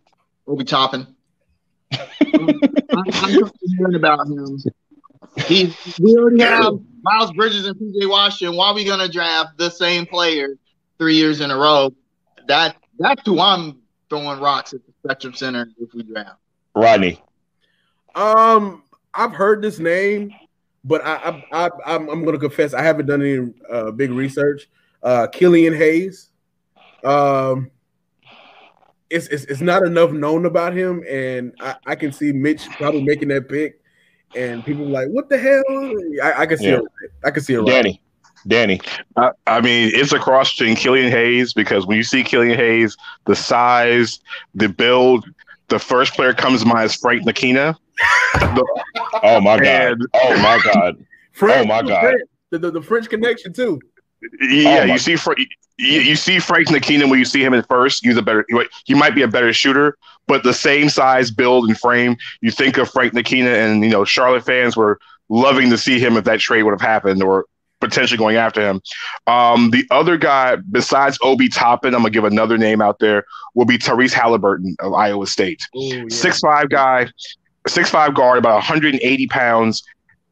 [0.47, 1.07] Obi Toppin.
[1.93, 2.61] I'm,
[2.93, 4.59] I'm concerned about him.
[5.47, 8.57] He, we already have Miles Bridges and PJ Washington.
[8.57, 10.57] Why are we gonna draft the same player
[10.99, 11.93] three years in a row?
[12.47, 16.37] That that's who I'm throwing rocks at the Spectrum Center if we draft.
[16.75, 17.23] Rodney.
[18.15, 18.83] Um,
[19.15, 20.33] I've heard this name,
[20.85, 24.11] but I, I, I I'm, I'm going to confess I haven't done any uh, big
[24.11, 24.69] research.
[25.03, 26.31] Uh, Killian Hayes.
[27.05, 27.71] Um,
[29.09, 33.03] it's, it's it's not enough known about him, and I, I can see Mitch probably
[33.03, 33.81] making that pick.
[34.37, 35.63] and people like, "What the hell?"
[36.23, 36.77] I, I can see Yeah.
[36.79, 36.85] it.
[37.25, 37.59] I can see it.
[37.59, 37.67] Right.
[37.67, 38.03] Danny,
[38.47, 38.81] Danny.
[39.17, 42.97] I, I mean, it's a cross between Killian Hayes because when you see Killian Hayes,
[43.27, 44.21] the size,
[44.55, 45.25] the build,
[45.69, 47.75] the first player comes to mind is Frank Ntilikina.
[49.23, 49.99] Oh my god.
[50.15, 51.05] Oh my god.
[51.33, 52.15] French, Oh, my God.
[52.51, 53.81] The, the, the French connection too.
[54.41, 55.37] Yeah, Oh you see, Fra-
[55.79, 58.05] you, you see Frank Ntilikina when you see him at first.
[58.05, 58.45] He's a better.
[58.85, 62.17] He might be a better shooter, but the same size, build, and frame.
[62.41, 66.17] You think of Frank Ntilikina, and you know Charlotte fans were loving to see him
[66.17, 67.47] if that trade would have happened, or
[67.81, 68.81] potentially going after him.
[69.27, 73.65] Um, the other guy besides Obi Toppin, I'm gonna give another name out there, will
[73.65, 75.63] be Tyrese Haliburton of Iowa State.
[75.77, 76.05] Ooh, yeah.
[76.11, 77.09] Six five guy,
[77.67, 79.83] six five guard, about 180 pounds.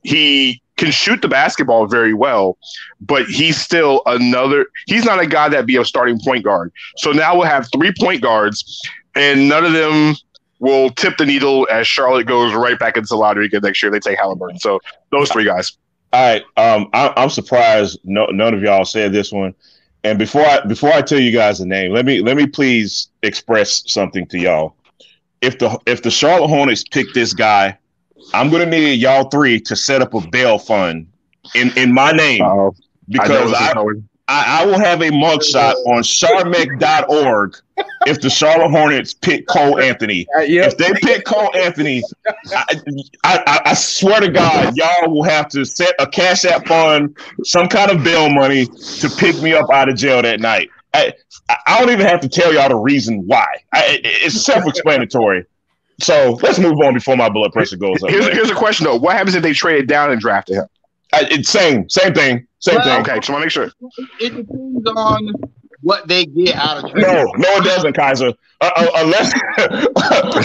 [0.02, 2.56] He can shoot the basketball very well,
[3.00, 4.66] but he's still another.
[4.86, 6.72] He's not a guy that be a starting point guard.
[6.96, 8.80] So now we'll have three point guards,
[9.14, 10.14] and none of them
[10.60, 13.92] will tip the needle as Charlotte goes right back into the lottery again next year.
[13.92, 14.60] They take Haliburton.
[14.60, 15.76] So those three guys.
[16.12, 16.42] All right.
[16.56, 19.54] Um, I, I'm surprised no, none of y'all said this one.
[20.04, 23.08] And before I before I tell you guys the name, let me let me please
[23.22, 24.76] express something to y'all.
[25.40, 27.78] If the if the Charlotte Hornets pick this guy,
[28.34, 31.06] I'm gonna need y'all three to set up a bail fund
[31.54, 32.74] in in my name Uh-oh.
[32.76, 33.74] I because I.
[34.30, 37.56] I, I will have a mugshot on charmeck.org
[38.06, 40.26] if the Charlotte Hornets pick Cole Anthony.
[40.38, 40.66] Uh, yeah.
[40.66, 42.02] If they pick Cole Anthony,
[42.54, 42.78] I,
[43.24, 47.66] I, I swear to God, y'all will have to set a cash app fund, some
[47.66, 50.70] kind of bail money to pick me up out of jail that night.
[50.94, 51.12] I,
[51.66, 53.46] I don't even have to tell y'all the reason why.
[53.72, 55.44] I, it's self-explanatory.
[56.00, 58.10] So let's move on before my blood pressure goes up.
[58.10, 60.66] Here's, here's a question though: What happens if they traded down and drafted him?
[61.12, 63.00] I, it's same, same thing, same Well, thing.
[63.00, 63.72] Okay, just want to make sure.
[64.20, 65.32] It depends on
[65.80, 67.02] what they get out of trade.
[67.02, 68.32] No, no, it doesn't, Kaiser.
[68.60, 69.32] Uh, uh, unless,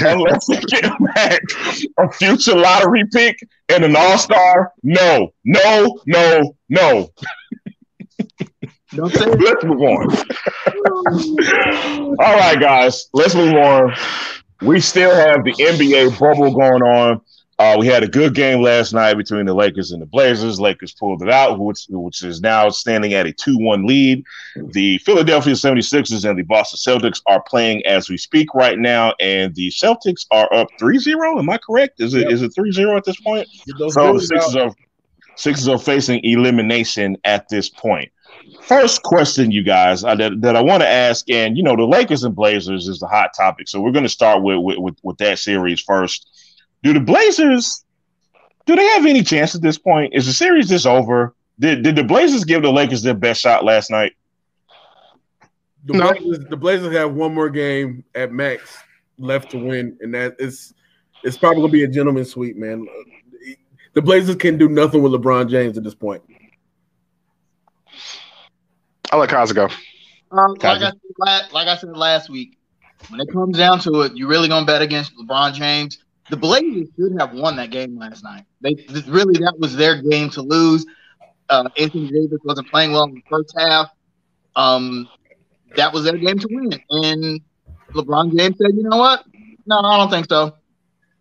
[0.03, 1.41] unless they get back
[1.97, 4.71] a future lottery pick and an all star.
[4.83, 7.09] No, no, no, no.
[8.95, 9.25] Don't say.
[9.25, 10.17] Let's move on.
[12.19, 13.93] all right, guys, let's move on.
[14.61, 17.21] We still have the NBA bubble going on.
[17.59, 20.59] Uh, we had a good game last night between the Lakers and the Blazers.
[20.59, 24.23] Lakers pulled it out, which, which is now standing at a 2 1 lead.
[24.71, 29.53] The Philadelphia 76ers and the Boston Celtics are playing as we speak right now, and
[29.55, 31.39] the Celtics are up 3 0.
[31.39, 32.01] Am I correct?
[32.01, 33.47] Is it is it 3 0 at this point?
[33.89, 34.71] So the Sixers are,
[35.35, 38.11] Sixers are facing elimination at this point.
[38.63, 41.83] First question, you guys, uh, that, that I want to ask, and you know, the
[41.83, 44.95] Lakers and Blazers is the hot topic, so we're going to start with, with with
[45.03, 46.29] with that series first.
[46.81, 47.83] Do the Blazers
[48.65, 50.13] do they have any chance at this point?
[50.13, 51.35] Is the series just over?
[51.59, 54.13] Did did the Blazers give the Lakers their best shot last night?
[55.85, 56.13] The, No.
[56.13, 58.77] Blazers, the Blazers have one more game at max
[59.17, 60.73] left to win, and that is
[61.23, 62.87] it's probably gonna be a gentleman's sweep, man.
[63.93, 66.23] The Blazers can do nothing with LeBron James at this point.
[69.13, 69.65] I'll let Kaza go.
[70.31, 72.57] Um, like, I said, la- like I said last week,
[73.09, 75.99] when it comes down to it, you really gonna bet against LeBron James.
[76.29, 78.45] The Blazers should have won that game last night.
[78.61, 78.75] They
[79.07, 80.85] really that was their game to lose.
[81.49, 83.89] Uh, Anthony Davis wasn't playing well in the first half.
[84.55, 85.07] Um,
[85.75, 87.41] that was their game to win, and
[87.93, 89.23] LeBron James said, "You know what?
[89.67, 90.55] No, I don't think so.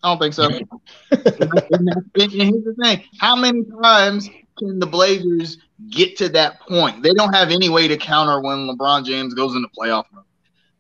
[0.03, 0.45] I don't think so."
[1.11, 5.59] and, and that's- and here's the thing: How many times can the Blazers
[5.91, 7.03] get to that point?
[7.03, 10.25] They don't have any way to counter when LeBron James goes into playoff mode.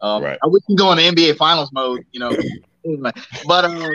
[0.00, 0.38] Um, Right.
[0.42, 2.32] I wish he go into NBA Finals mode, you know.
[3.46, 3.76] but um,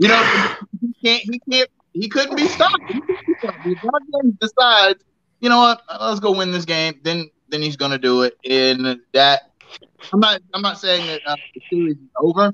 [0.00, 1.22] you know, he can't.
[1.22, 1.70] He can't.
[1.92, 2.82] He couldn't be stopped.
[2.88, 3.58] He couldn't be stopped.
[3.66, 5.04] If LeBron James decides,
[5.40, 5.82] you know what?
[6.00, 6.98] Let's go win this game.
[7.04, 8.38] Then, then he's gonna do it.
[8.48, 9.42] And that,
[10.12, 10.40] I'm not.
[10.54, 12.52] I'm not saying that uh, the series is over.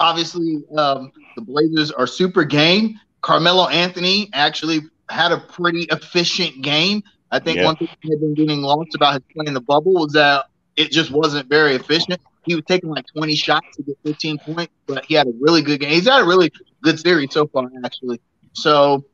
[0.00, 2.98] Obviously, um, the Blazers are super game.
[3.26, 7.02] Carmelo Anthony actually had a pretty efficient game.
[7.32, 7.64] I think Yeah.
[7.64, 10.44] one thing that had been getting lost about his play in the bubble was that
[10.76, 12.20] it just wasn't very efficient.
[12.44, 15.60] He was taking like 20 shots to get 15 points, but he had a really
[15.60, 15.90] good game.
[15.90, 16.52] He's had a really
[16.84, 18.20] good series so far, actually.
[18.52, 19.04] So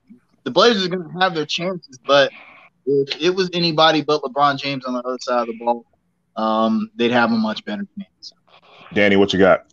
[0.45, 2.35] the Blazers are going to have their chances, but
[2.85, 5.87] if it was anybody but LeBron James on the other side of the ball,
[6.37, 8.35] um, they'd have a much better chance.
[8.93, 9.73] Danny, what you got?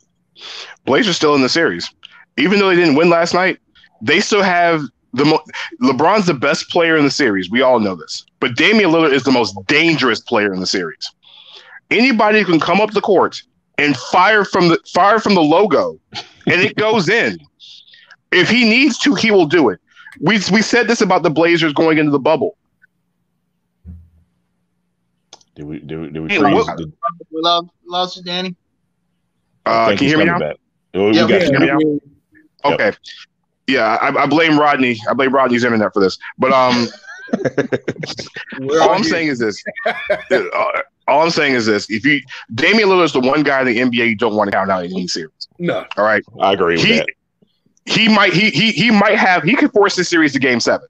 [0.85, 1.93] Blazers still in the series,
[2.37, 3.59] even though they didn't win last night.
[4.01, 4.81] They still have
[5.13, 5.43] the mo-
[5.81, 7.49] LeBron's the best player in the series.
[7.49, 11.09] We all know this, but Damian Lillard is the most dangerous player in the series.
[11.91, 13.41] Anybody who can come up the court
[13.77, 17.39] and fire from the fire from the logo, and it goes in.
[18.31, 19.79] If he needs to, he will do it.
[20.21, 22.55] We we said this about the Blazers going into the bubble.
[25.55, 26.53] Did we did we, did we Hey, freeze?
[26.53, 26.93] what- Did-
[27.31, 28.55] We love, lost you, Danny.
[29.65, 30.39] Uh, can you hear me now?
[30.39, 30.55] back.
[30.93, 31.51] Oh, we Yeah, got we you.
[31.51, 31.99] hear me
[32.63, 32.73] now?
[32.73, 32.91] Okay.
[33.69, 34.99] Yeah, I, I blame Rodney.
[35.09, 36.17] I blame Rodney's internet for this.
[36.37, 36.87] But um,
[38.81, 39.09] all I'm you?
[39.09, 39.63] saying is this.
[40.31, 40.65] Uh,
[41.07, 42.21] all I'm saying is this: if you
[42.53, 44.85] Damian Lillard is the one guy in the NBA you don't want to count out
[44.85, 45.47] in any series.
[45.57, 45.85] no.
[45.97, 47.07] All right, I agree with he that.
[47.85, 50.87] he might he he he might have he could force this series to game seven.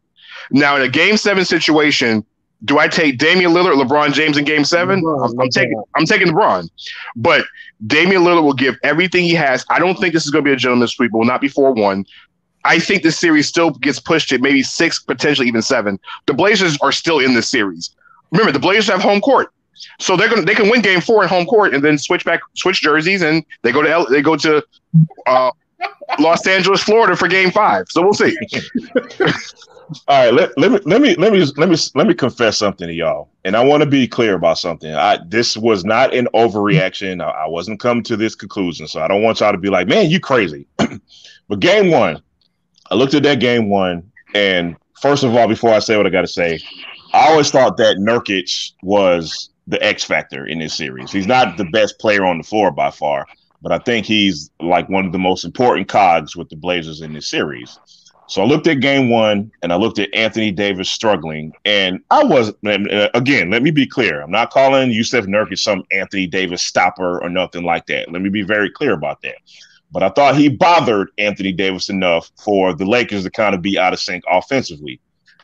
[0.52, 2.26] Now in a game seven situation,
[2.66, 5.02] do I take Damian Lillard, or LeBron James in game seven?
[5.02, 6.70] LeBron, I'm, I'm taking I'm taking LeBron,
[7.16, 7.46] but
[7.88, 9.66] Damian Lillard will give everything he has.
[9.70, 11.12] I don't think this is going to be a gentleman's sweep.
[11.14, 12.06] It will not be four one.
[12.66, 16.00] I think the series still gets pushed to maybe six, potentially even seven.
[16.26, 17.96] The Blazers are still in this series.
[18.32, 19.54] Remember, the Blazers have home court,
[20.00, 22.42] so they're gonna they can win Game Four in home court and then switch back,
[22.56, 24.64] switch jerseys, and they go to L, they go to
[25.26, 25.52] uh,
[26.20, 27.88] Los Angeles, Florida for Game Five.
[27.90, 28.38] So we'll see.
[30.08, 32.88] All right, let, let me let me let me let me let me confess something
[32.88, 34.94] to y'all, and I want to be clear about something.
[34.94, 37.24] I this was not an overreaction.
[37.24, 39.88] I, I wasn't coming to this conclusion, so I don't want y'all to be like,
[39.88, 40.68] "Man, you crazy."
[41.48, 42.22] but game one,
[42.92, 46.10] I looked at that game one, and first of all, before I say what I
[46.10, 46.60] got to say,
[47.14, 51.12] I always thought that Nurkic was the X factor in this series.
[51.12, 53.26] He's not the best player on the floor by far,
[53.62, 57.14] but I think he's like one of the most important cogs with the Blazers in
[57.14, 57.80] this series.
[58.30, 61.52] So I looked at game one and I looked at Anthony Davis struggling.
[61.66, 64.22] And I was, uh, again, let me be clear.
[64.22, 68.12] I'm not calling Jusuf Nurkic some Anthony Davis stopper or nothing like that.
[68.12, 69.38] Let me be very clear about that.
[69.92, 73.80] But I thought he bothered Anthony Davis enough for the Lakers to kind of be
[73.80, 75.00] out of sync offensively.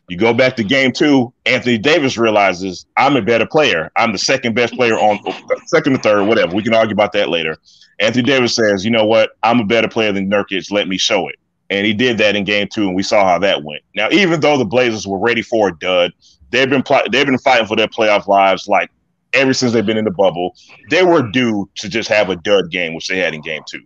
[0.08, 3.90] You go back to game two, Anthony Davis realizes I'm a better player.
[3.96, 5.18] I'm the second best player on
[5.66, 6.54] second or third, whatever.
[6.54, 7.56] We can argue about that later.
[7.98, 9.30] Anthony Davis says, you know what?
[9.42, 10.70] I'm a better player than Nurkic.
[10.70, 11.36] Let me show it.
[11.70, 13.82] And he did that in game two, and we saw how that went.
[13.96, 16.12] Now, even though the Blazers were ready for a dud,
[16.50, 18.90] they've been pl- they've been fighting for their playoff lives like
[19.32, 20.54] ever since they've been in the bubble.
[20.90, 23.82] They were due to just have a dud game, which they had in game two.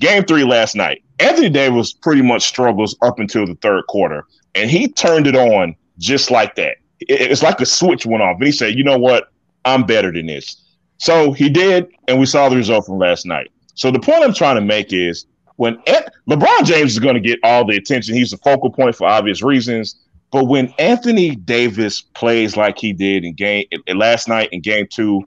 [0.00, 4.70] Game three last night, Anthony Davis pretty much struggles up until the third quarter, and
[4.70, 6.76] he turned it on just like that.
[7.00, 9.28] It- it's like a switch went off, and he said, "You know what?
[9.64, 10.56] I'm better than this."
[10.98, 13.48] So he did, and we saw the result from last night.
[13.74, 15.26] So the point I'm trying to make is
[15.56, 18.96] when An- LeBron James is going to get all the attention, he's the focal point
[18.96, 19.96] for obvious reasons.
[20.32, 25.22] But when Anthony Davis plays like he did in game last night in game two,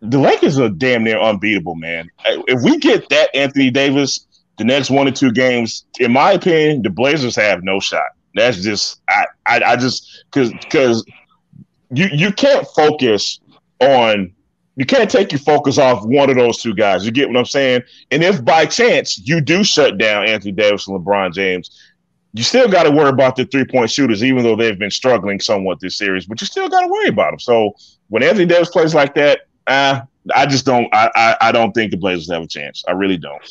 [0.00, 2.10] the Lakers are damn near unbeatable, man.
[2.26, 4.26] If we get that Anthony Davis
[4.58, 8.06] the next one or two games, in my opinion, the Blazers have no shot.
[8.34, 11.04] That's just I I, I just because because
[11.90, 13.40] you you can't focus
[13.80, 14.32] on
[14.76, 17.04] you can't take your focus off one of those two guys.
[17.04, 17.82] You get what I'm saying?
[18.10, 21.70] And if by chance you do shut down Anthony Davis and LeBron James,
[22.32, 25.40] you still got to worry about the three point shooters, even though they've been struggling
[25.40, 26.26] somewhat this series.
[26.26, 27.40] But you still got to worry about them.
[27.40, 27.72] So
[28.08, 30.00] when Anthony Davis plays like that, uh,
[30.34, 30.92] I just don't.
[30.94, 32.84] I, I I don't think the Blazers have a chance.
[32.88, 33.42] I really don't.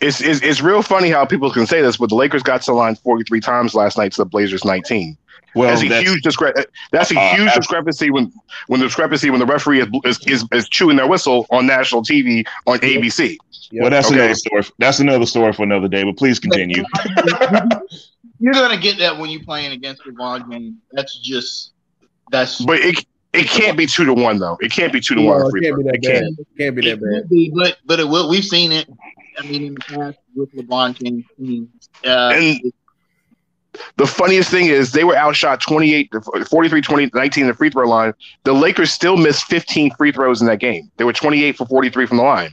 [0.00, 2.70] It's, it's it's real funny how people can say this, but the Lakers got to
[2.70, 5.16] the line 43 times last night to the Blazers 19.
[5.54, 8.30] Well, that's a that's, huge discre- That's a Uh, huge discrepancy when
[8.68, 12.02] when the discrepancy when the referee is, is, is, is chewing their whistle on national
[12.04, 13.36] TV on ABC.
[13.72, 14.16] well, that's Okay.
[14.18, 14.62] another story.
[14.78, 16.04] That's another story for another day.
[16.04, 16.84] But please continue.
[18.40, 20.74] You're gonna get that when you're playing against LeBron James.
[20.92, 21.72] That's just
[22.30, 23.04] that's But it
[23.38, 24.56] it can't be two to one though.
[24.60, 25.46] It can't be two to No, one.
[25.46, 25.92] it free can't be throw.
[25.92, 26.36] that It can't.
[26.36, 26.46] bad.
[26.58, 27.28] Can't be that it bad.
[27.28, 28.28] be, but but it will.
[28.28, 28.88] We've seen it.
[29.38, 31.68] I mean, in the past with LeBron James teams.
[32.04, 32.72] Uh, And-
[33.96, 36.10] The funniest thing is they were outshot 28
[36.50, 38.12] 43 20 19 in the free throw line.
[38.42, 40.90] The Lakers still missed 15 free throws in that game.
[40.96, 42.50] They were 28 for 43 from the line.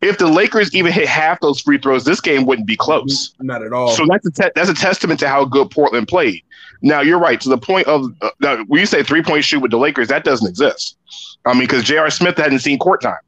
[0.00, 3.34] If the Lakers even hit half those free throws, this game wouldn't be close.
[3.40, 3.90] Not at all.
[3.90, 6.42] So that's a te- that's a testament to how good Portland played.
[6.82, 9.60] Now you're right to the point of uh, now, when you say three point shoot
[9.60, 10.96] with the Lakers, that doesn't exist.
[11.44, 12.10] I mean, because J.R.
[12.10, 13.18] Smith hadn't seen court time.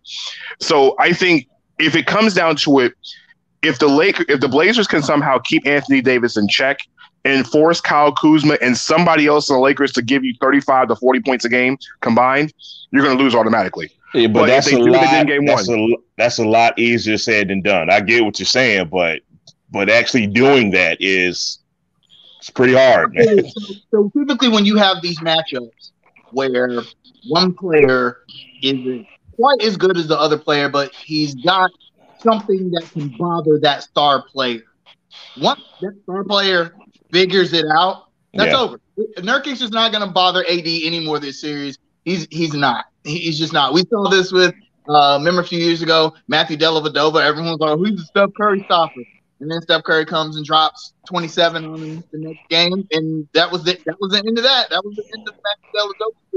[0.61, 2.95] So I think if it comes down to it,
[3.63, 6.81] if the Lake if the Blazers can somehow keep Anthony Davis in check
[7.25, 10.97] and force Kyle Kuzma and somebody else in the Lakers to give you 35 to
[10.97, 12.53] 40 points a game combined,
[12.91, 13.91] you're going to lose automatically.
[14.15, 15.47] Yeah, but, But if that's they a lot.
[15.47, 17.91] that's a that's a lot easier said than done.
[17.91, 19.21] I get what you're saying, but
[19.71, 21.60] but actually doing that is
[22.41, 23.49] it's pretty hard, man.
[23.49, 25.93] so, so typically when you have these matchups
[26.33, 26.83] where
[27.29, 28.19] one player
[28.63, 31.71] isn't quite as good as the other player, but he's got
[32.23, 34.63] something that can bother that star player.
[35.41, 36.75] Once that star player
[37.13, 38.61] figures it out, that's Yeah.
[38.61, 38.81] over.
[39.19, 41.79] Nurkic is not going to bother AD anymore this series.
[42.05, 42.87] He's he's not.
[43.05, 43.73] He's just not.
[43.75, 44.55] We saw this with
[44.89, 47.23] uh, remember a few years ago, Matthew Dellavedova.
[47.23, 49.01] Everyone was like, "Who's the Steph Curry stopper?"
[49.41, 53.67] And then Steph Curry comes and drops 27 on the next game, and that was
[53.67, 53.85] it.
[53.87, 54.69] That was the end of that.
[54.71, 55.93] That was the end of the Matthew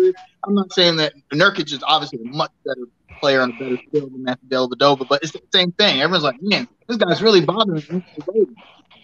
[0.05, 0.13] Dellavedova.
[0.45, 2.87] I'm not saying that Nurkic is obviously a much better
[3.19, 6.01] player on a better field than Matthew Dellavedova, but it's the same thing.
[6.01, 8.55] Everyone's like, man, this guy's really bothering Anthony Davis.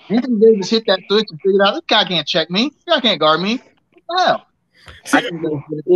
[0.09, 2.69] Anthony Davis hit that switch and figured out this guy can't check me.
[2.69, 3.61] This guy can't guard me.
[4.05, 4.45] What the hell?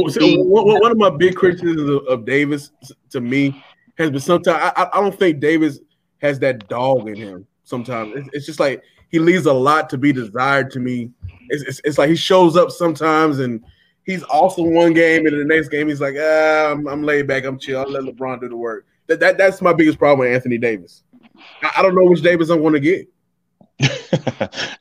[0.09, 2.71] See, one, one of my big criticisms of, of Davis
[3.09, 3.63] to me
[3.97, 5.79] has been sometimes I, I don't think Davis
[6.21, 7.47] has that dog in him.
[7.63, 11.11] Sometimes it's, it's just like he leaves a lot to be desired to me.
[11.49, 13.63] It's, it's, it's, like he shows up sometimes and
[14.05, 17.45] he's awesome one game and the next game he's like, ah, I'm, I'm laid back,
[17.45, 17.79] I'm chill.
[17.79, 18.85] I'll let LeBron do the work.
[19.07, 21.03] That, that that's my biggest problem with Anthony Davis.
[21.61, 23.07] I, I don't know which Davis I'm going to get.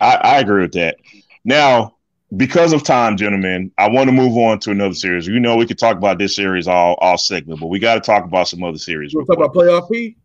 [0.01, 0.97] I, I agree with that.
[1.45, 1.97] Now,
[2.37, 5.27] because of time, gentlemen, I want to move on to another series.
[5.27, 8.01] You know, we could talk about this series all all segment, but we got to
[8.01, 9.13] talk about some other series.
[9.13, 10.17] You talk about playoff P?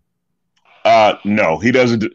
[0.86, 2.00] Uh, no, he doesn't.
[2.00, 2.10] Do,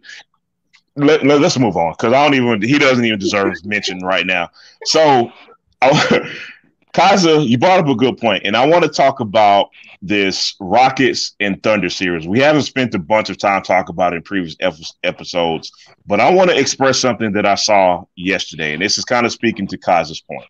[0.97, 2.63] let, let, us move on because I don't even.
[2.63, 4.51] He doesn't even deserve mention right now.
[4.85, 5.33] So,
[5.81, 6.33] I,
[6.95, 9.71] Kaza, you brought up a good point, and I want to talk about
[10.03, 12.29] this Rockets and Thunder series.
[12.29, 14.57] We haven't spent a bunch of time talking about it in previous
[15.03, 15.73] episodes,
[16.07, 19.33] but I want to express something that I saw yesterday, and this is kind of
[19.33, 20.49] speaking to Kaza's point.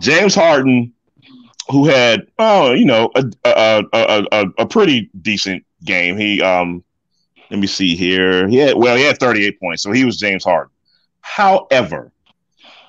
[0.00, 0.92] James Harden,
[1.70, 6.18] who had oh, you know, a a, a, a, a pretty decent game.
[6.18, 6.84] He um,
[7.52, 8.48] let me see here.
[8.48, 10.72] Yeah, well, he had 38 points, so he was James Harden.
[11.20, 12.10] However,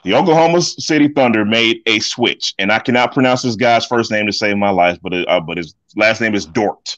[0.05, 4.25] the Oklahoma City Thunder made a switch, and I cannot pronounce this guy's first name
[4.25, 6.97] to save my life, but uh, but his last name is Dort.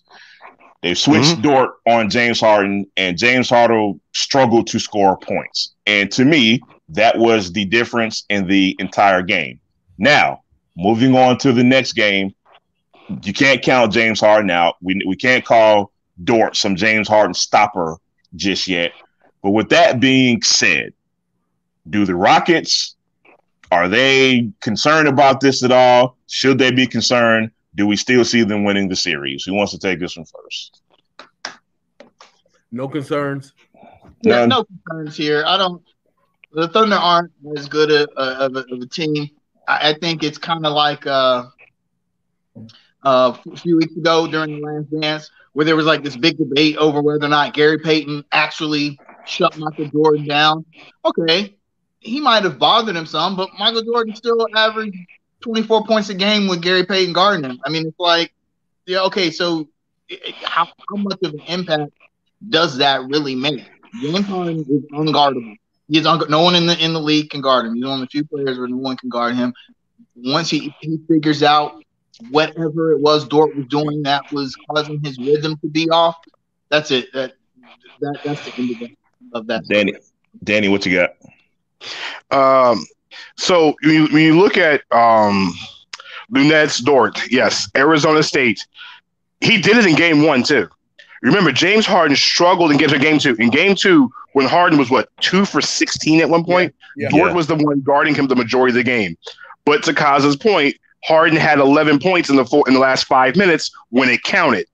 [0.84, 1.42] They switched mm-hmm.
[1.42, 5.74] Dort on James Harden, and James Harden struggled to score points.
[5.88, 9.60] And to me, that was the difference in the entire game.
[9.98, 10.44] Now,
[10.78, 12.36] moving on to the next game,
[13.24, 14.76] you can't count James Harden out.
[14.82, 15.92] We we can't call
[16.24, 17.98] Dort some James Harden stopper
[18.36, 18.92] just yet.
[19.42, 20.94] But with that being said,
[21.90, 22.96] do the Rockets
[23.72, 26.18] are they concerned about this at all?
[26.28, 27.52] Should they be concerned?
[27.76, 29.44] Do we still see them winning the series?
[29.44, 30.82] Who wants to take this one first?
[32.72, 33.54] No concerns.
[34.22, 35.44] Yeah, no concerns here.
[35.46, 35.84] I don't.
[36.54, 39.30] The Thunder aren't as good a, of, a, of a team.
[39.68, 41.48] I, I, think it's kind of like uh,
[43.04, 46.38] uh, a few weeks ago during the last dance, where there was like this big
[46.38, 50.66] debate over whether or not Gary Payton actually shut Michael Jordan down.
[51.06, 51.56] Okay,
[52.02, 54.98] he might have bothered him some, but Michael Jordan still averaged
[55.40, 57.62] 24 points a game with Gary Payton guarding him.
[57.66, 58.34] I mean, it's like,
[58.86, 59.70] yeah, okay, so
[60.10, 61.94] eh, eh, how, how much of an impact
[62.50, 63.64] does that really make?
[64.02, 65.56] James Harden is unguardable.
[65.88, 67.76] He's un- no one in the in the league can guard him.
[67.76, 69.54] He's one of the few players where no one can guard him.
[70.18, 71.82] Once he, he figures out
[72.30, 76.18] whatever it was Dort was doing that was causing his rhythm to be off,
[76.70, 77.12] that's it.
[77.14, 77.34] That,
[78.02, 78.92] that that's the end of that.
[79.34, 79.94] Of that Danny,
[80.44, 80.98] Danny, what you
[82.32, 82.72] got?
[82.72, 82.86] Um,
[83.36, 85.54] so when you, when you look at um,
[86.32, 88.66] Luguentz Dort, yes, Arizona State,
[89.42, 90.70] he did it in game one too.
[91.22, 93.36] Remember, James Harden struggled in game two.
[93.40, 97.18] In game two, when Harden was what two for sixteen at one point, yeah, yeah.
[97.18, 97.36] Dort yeah.
[97.36, 99.18] was the one guarding him the majority of the game.
[99.66, 100.76] But to Kaza's point,
[101.06, 104.66] Harden had eleven points in the four, in the last five minutes when it counted.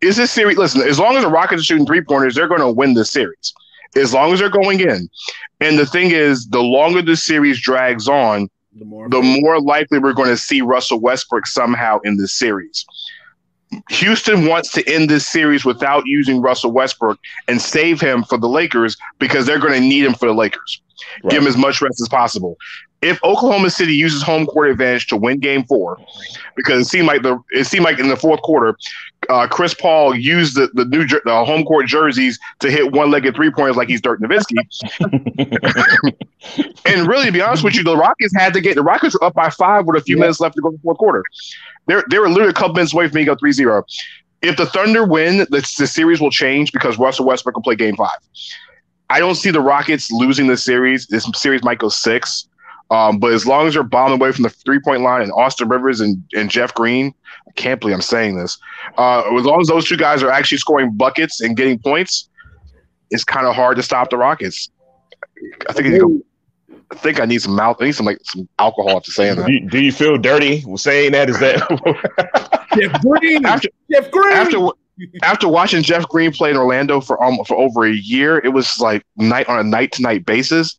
[0.00, 0.58] Is this series?
[0.58, 3.10] Listen, as long as the Rockets are shooting three pointers, they're going to win this
[3.10, 3.54] series.
[3.96, 5.08] As long as they're going in.
[5.60, 9.98] And the thing is, the longer the series drags on, the more, the more likely
[9.98, 12.84] we're going to see Russell Westbrook somehow in this series.
[13.90, 17.18] Houston wants to end this series without using Russell Westbrook
[17.48, 20.80] and save him for the Lakers because they're going to need him for the Lakers.
[21.22, 21.32] Right.
[21.32, 22.56] Give him as much rest as possible
[23.04, 25.98] if Oklahoma City uses home court advantage to win Game Four,
[26.56, 28.76] because it seemed like the it seemed like in the fourth quarter,
[29.28, 33.34] uh, Chris Paul used the the new the home court jerseys to hit one legged
[33.34, 34.56] three pointers like he's Dirk Nowitzki.
[36.86, 39.24] and really, to be honest with you, the Rockets had to get the Rockets were
[39.24, 40.20] up by five with a few yeah.
[40.20, 41.22] minutes left to go in the fourth quarter.
[41.86, 43.82] They're, they were literally a couple minutes away from being up 3-0.
[44.42, 47.96] If the Thunder win, the, the series will change because Russell Westbrook will play Game
[47.96, 48.18] Five.
[49.10, 51.06] I don't see the Rockets losing this series.
[51.06, 52.48] This series might go six.
[52.90, 55.68] Um, but as long as they're bombing away from the three point line and Austin
[55.68, 57.14] Rivers and, and Jeff Green,
[57.48, 58.58] I can't believe I'm saying this.
[58.96, 62.28] Uh, as long as those two guys are actually scoring buckets and getting points,
[63.10, 64.70] it's kind of hard to stop the Rockets.
[65.68, 66.22] I think
[66.90, 67.76] I think I need some mouth.
[67.80, 69.46] I need some like some alcohol after saying that.
[69.46, 71.28] Do you, do you feel dirty saying that?
[71.28, 71.58] Is that
[72.78, 73.44] Jeff Green?
[73.46, 74.32] After, Jeff Green.
[74.32, 74.68] After
[75.22, 78.78] after watching Jeff Green play in Orlando for um, for over a year, it was
[78.80, 80.76] like night on a night to night basis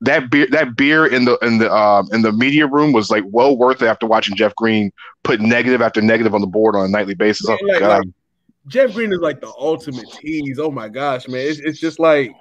[0.00, 3.24] that beer that beer in the in the um in the media room was like
[3.30, 4.92] well worth it after watching Jeff Green
[5.24, 7.48] put negative after negative on the board on a nightly basis.
[7.48, 8.02] Oh, like, like,
[8.68, 10.58] Jeff Green is like the ultimate tease.
[10.58, 11.40] Oh my gosh, man.
[11.40, 12.32] It's, it's just like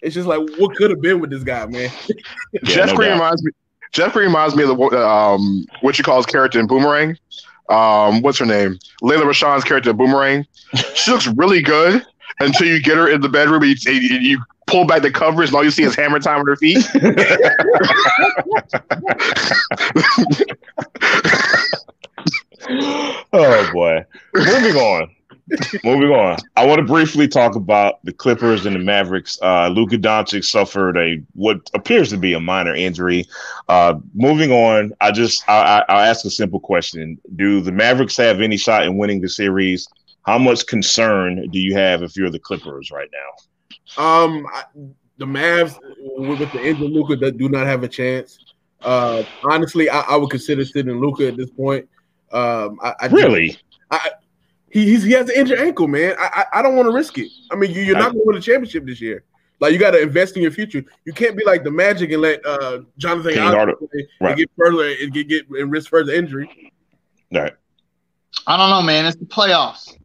[0.00, 1.90] It's just like what could have been with this guy, man.
[2.64, 3.20] Jeff no Green doubt.
[3.20, 3.52] reminds me.
[3.92, 7.16] Jeff Green reminds me of the um, what you call his character in Boomerang.
[7.68, 8.78] Um, what's her name?
[9.02, 10.46] Lela Rochon's character in Boomerang.
[10.94, 12.04] She looks really good
[12.40, 15.50] until you get her in the bedroom and you, and you pull back the covers
[15.50, 16.78] and all you see is hammer time on her feet.
[23.32, 24.04] oh boy.
[24.34, 25.10] Moving on.
[25.84, 26.38] Moving on.
[26.56, 29.38] I want to briefly talk about the Clippers and the Mavericks.
[29.42, 33.26] Uh, Luka Doncic suffered a what appears to be a minor injury.
[33.68, 38.16] Uh, moving on, I just I, I, I'll ask a simple question: Do the Mavericks
[38.16, 39.86] have any shot in winning the series?
[40.22, 43.44] How much concern do you have if you're the Clippers right now?
[43.96, 44.64] Um, I,
[45.18, 48.38] the Mavs with, with the injured Luka that do not have a chance.
[48.82, 51.88] Uh, honestly, I, I would consider sitting Luka at this point.
[52.32, 53.56] Um, I, I Really?
[54.70, 56.16] he he's, he has an injured ankle, man.
[56.18, 57.30] I I, I don't want to risk it.
[57.52, 59.22] I mean, you, you're not going to win a championship this year.
[59.60, 60.84] Like you got to invest in your future.
[61.04, 64.30] You can't be like the Magic and let uh, Jonathan King Isaac Arthur- play right.
[64.30, 66.72] and get further and get, get and risk further injury.
[67.32, 67.54] All right.
[68.48, 69.06] I don't know, man.
[69.06, 69.96] It's the playoffs.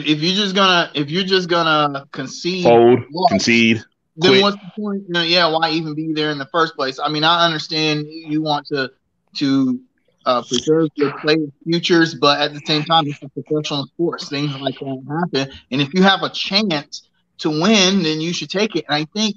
[0.00, 3.82] If, you're just gonna if you're just gonna concede, Fold, loss, concede.
[4.16, 4.42] then quit.
[4.42, 5.02] what's the point?
[5.06, 6.98] You know, yeah, why even be there in the first place?
[6.98, 8.90] I mean, I understand you want to
[9.36, 9.80] to
[10.24, 14.28] uh, preserve your players' futures, but at the same time, it's a professional sports.
[14.28, 18.50] Things like that happen, and if you have a chance to win, then you should
[18.50, 18.84] take it.
[18.88, 19.36] And I think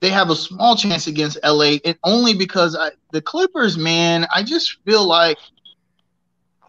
[0.00, 4.42] they have a small chance against LA, and only because I, the Clippers, man, I
[4.42, 5.38] just feel like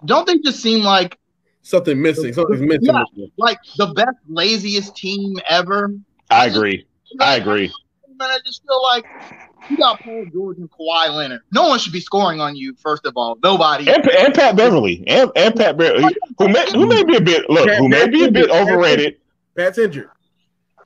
[0.05, 1.17] don't they just seem like
[1.63, 2.33] Something missing.
[2.33, 2.93] Something's missing.
[3.15, 3.25] Yeah.
[3.37, 5.93] like the best laziest team ever?
[6.29, 6.85] I agree.
[7.19, 7.71] I agree.
[8.17, 9.05] Man, I just feel like
[9.69, 11.41] you got Paul George and Kawhi Leonard.
[11.53, 12.75] No one should be scoring on you.
[12.75, 13.89] First of all, nobody.
[13.89, 15.03] And, and Pat Beverley.
[15.07, 18.25] And, and Pat Beverley, who may, who may be a bit look, who may be
[18.25, 19.17] a bit overrated.
[19.55, 20.09] Pat's injured.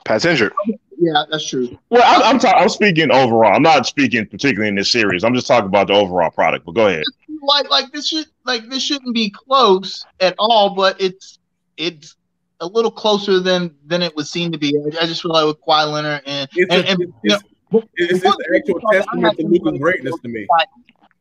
[0.04, 0.52] Pat's injured.
[1.00, 1.78] Yeah, that's true.
[1.90, 3.54] Well, I'm I'm, ta- I'm speaking overall.
[3.54, 5.22] I'm not speaking particularly in this series.
[5.22, 6.66] I'm just talking about the overall product.
[6.66, 7.04] But go ahead.
[7.40, 11.38] Like, like this should like this shouldn't be close at all, but it's
[11.76, 12.16] it's
[12.60, 14.74] a little closer than than it would seem to be.
[14.76, 17.30] I, I just feel like with Kawhi Leonard and It's, and, a- and it's, you
[17.30, 17.38] know,
[17.70, 20.46] it's, it's, it's the actual testament to Luka's greatness to me.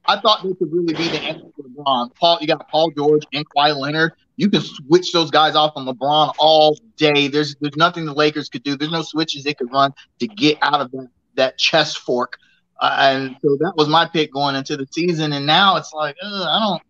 [0.09, 2.15] I thought this would really be the answer to LeBron.
[2.15, 4.13] Paul, you got Paul George and Kawhi Leonard.
[4.37, 7.27] You can switch those guys off on LeBron all day.
[7.27, 8.77] There's there's nothing the Lakers could do.
[8.77, 12.37] There's no switches they could run to get out of that that chest fork.
[12.79, 15.33] Uh, and so that was my pick going into the season.
[15.33, 16.83] And now it's like uh, I don't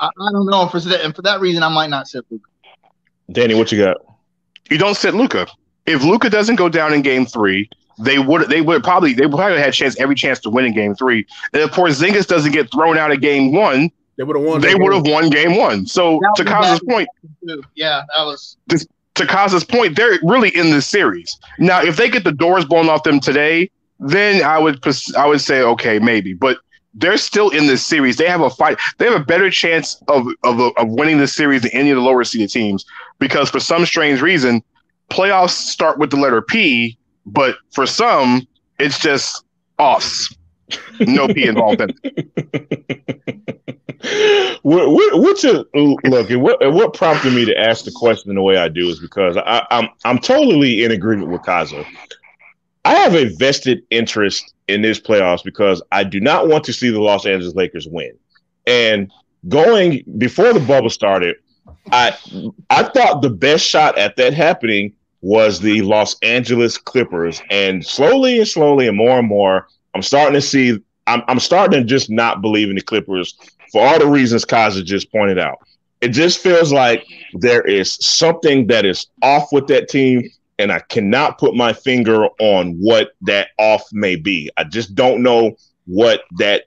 [0.00, 0.62] I, I don't know.
[0.62, 2.48] And for that and for that reason, I might not sit Luka.
[3.32, 3.96] Danny, what you got?
[4.70, 5.46] You don't sit Luka.
[5.86, 9.36] If Luka doesn't go down in game three, they would they would probably they would
[9.36, 11.26] probably had chance every chance to win in game three.
[11.52, 14.60] And if Porzingis doesn't get thrown out of game one, They would have won.
[14.60, 15.04] they would game.
[15.04, 15.86] have won game one.
[15.86, 17.08] So That to Kaza's point,
[17.46, 17.62] Too.
[17.76, 21.38] Yeah, that was to Kaza's point, they're really in this series.
[21.58, 24.84] Now, if they get the doors blown off them today, then I would
[25.16, 26.34] I would say okay, maybe.
[26.34, 26.58] But
[26.94, 28.16] they're still in this series.
[28.16, 28.78] They have a fight.
[28.98, 32.02] They have a better chance of of, of winning this series than any of the
[32.02, 32.84] lower seeded teams
[33.20, 34.62] because for some strange reason,
[35.10, 38.46] playoffs start with the letter P, but for some,
[38.78, 39.44] it's just
[39.78, 40.34] offs.
[41.00, 43.58] No P involved in it.
[44.62, 46.28] what, what, what's your look?
[46.30, 49.66] What, what prompted me to ask the question the way I do is because I,
[49.70, 51.86] I'm I'm totally in agreement with Kaza.
[52.84, 56.90] I have a vested interest in this playoffs because I do not want to see
[56.90, 58.12] the Los Angeles Lakers win.
[58.66, 59.10] And
[59.48, 61.36] going before the bubble started,
[61.90, 62.16] I
[62.70, 67.42] I thought the best shot at that happening was the Los Angeles Clippers.
[67.50, 69.66] And slowly and slowly and more and more,
[69.98, 70.78] I'm starting to see
[71.08, 73.36] I'm I'm starting to just not believe in the Clippers
[73.72, 75.58] for all the reasons Kaza just pointed out.
[76.00, 80.30] It just feels like there is something that is off with that team,
[80.60, 84.48] and I cannot put my finger on what that off may be.
[84.56, 86.66] I just don't know what that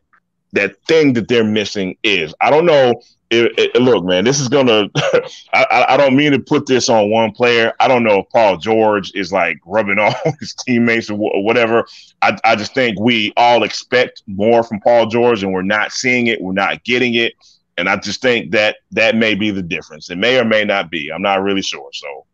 [0.51, 2.35] that thing that they're missing is.
[2.41, 3.01] I don't know.
[3.31, 4.89] It, it- look, man, this is gonna.
[5.53, 7.73] I, I don't mean to put this on one player.
[7.79, 11.43] I don't know if Paul George is like rubbing off his teammates or, wh- or
[11.43, 11.85] whatever.
[12.21, 16.27] I, I just think we all expect more from Paul George, and we're not seeing
[16.27, 16.41] it.
[16.41, 17.33] We're not getting it,
[17.77, 20.09] and I just think that that may be the difference.
[20.09, 21.09] It may or may not be.
[21.09, 21.89] I'm not really sure.
[21.93, 22.25] So,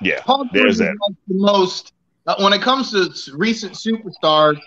[0.00, 0.96] yeah, Paul George There's is that.
[1.08, 1.92] like the most
[2.26, 4.58] uh, when it comes to recent superstars.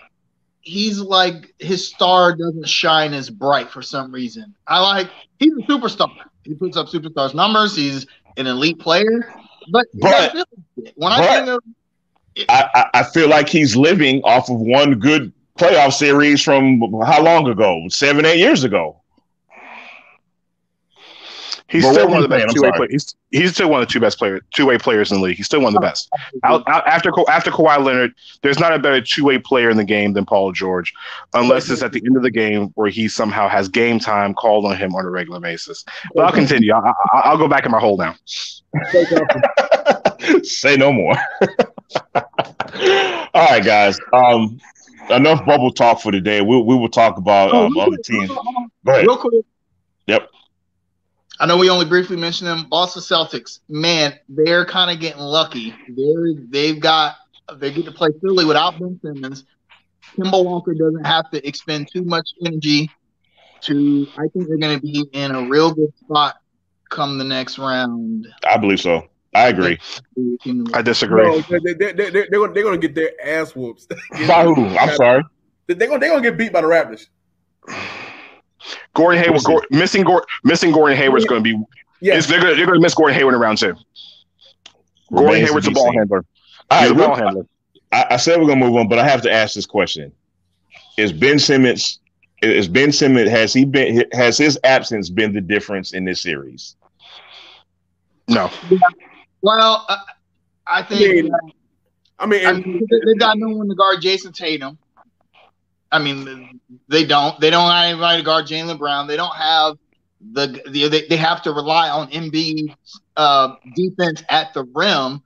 [0.64, 4.54] He's like his star doesn't shine as bright for some reason.
[4.66, 6.10] I like he's a superstar.
[6.42, 7.76] He puts up superstars numbers.
[7.76, 8.06] He's
[8.36, 9.32] an elite player,
[9.70, 10.34] but, But-
[10.96, 11.60] when I but- think of
[12.48, 17.22] I, I I feel like he's living off of one good playoff series from how
[17.22, 17.86] long ago?
[17.88, 19.00] Seven, eight years ago.
[21.66, 22.88] He's still one of the best two way I'm sorry.
[22.88, 23.14] players.
[23.30, 25.36] He's, he's still one of the two best player two way players in the league.
[25.38, 26.10] He's still one of the best.
[26.44, 28.12] Out, out, after Ka- after Kawhi Leonard,
[28.42, 30.92] there's not a better two way player in the game than Paul George,
[31.32, 34.66] unless it's at the end of the game where he somehow has game time called
[34.66, 35.84] on him on a regular basis.
[36.14, 36.72] But I'll continue.
[36.74, 38.14] I, I, I'll go back in my hole now.
[40.42, 41.14] Say no more.
[43.34, 43.98] All right, guys.
[44.12, 44.60] Um,
[45.10, 46.40] enough bubble talk for today.
[46.40, 48.28] We we will talk about Oh, um, other teams.
[48.28, 48.70] hold on, hold on.
[48.84, 49.06] Go ahead.
[49.06, 49.44] Real quick.
[50.06, 50.30] Yep.
[51.40, 52.68] I know we only briefly mentioned them.
[52.68, 55.74] Boston Celtics, man, they're kind of getting lucky.
[55.88, 57.16] They're they've got
[57.56, 59.44] they get to play Philly without Ben Simmons.
[60.16, 62.90] Kemba Walker doesn't have to expend too much energy.
[63.62, 66.36] To I think they're going to be in a real good spot
[66.90, 68.28] come the next round.
[68.46, 69.08] I believe so.
[69.34, 69.78] I agree.
[70.74, 71.24] I disagree.
[71.24, 73.86] No, they, they, they, they, they're, gonna, they're gonna get their ass whoops.
[74.28, 74.66] By who?
[74.66, 75.24] I'm sorry.
[75.66, 77.06] They're gonna, they're gonna get beat by the Raptors.
[78.94, 81.64] Gordon Hayward, Gor missing Gor- missing Gordon Hayward's going to be.
[82.00, 83.74] Yeah, Is they're going to miss Gordon Hayward in round two.
[85.10, 85.94] Gordon Remains Hayward's a ball seen.
[85.94, 86.24] handler.
[86.70, 87.46] Right, a ball real- handler.
[87.92, 90.10] I, I said we're gonna move on, but I have to ask this question:
[90.98, 92.00] Is Ben Simmons?
[92.42, 96.74] Is Ben Simmons has he been has his absence been the difference in this series?
[98.28, 98.50] No,
[99.42, 99.96] Well, uh,
[100.66, 101.38] I I think mean, uh,
[102.18, 104.78] I mean, I mean, they- they've got no one to guard Jayson Tatum.
[105.94, 107.38] I mean, they don't.
[107.40, 109.06] They don't have anybody to guard Jaylen Brown.
[109.06, 109.76] They don't have
[110.32, 115.22] the, the they, they have to rely on Embiid's uh, defense at the rim,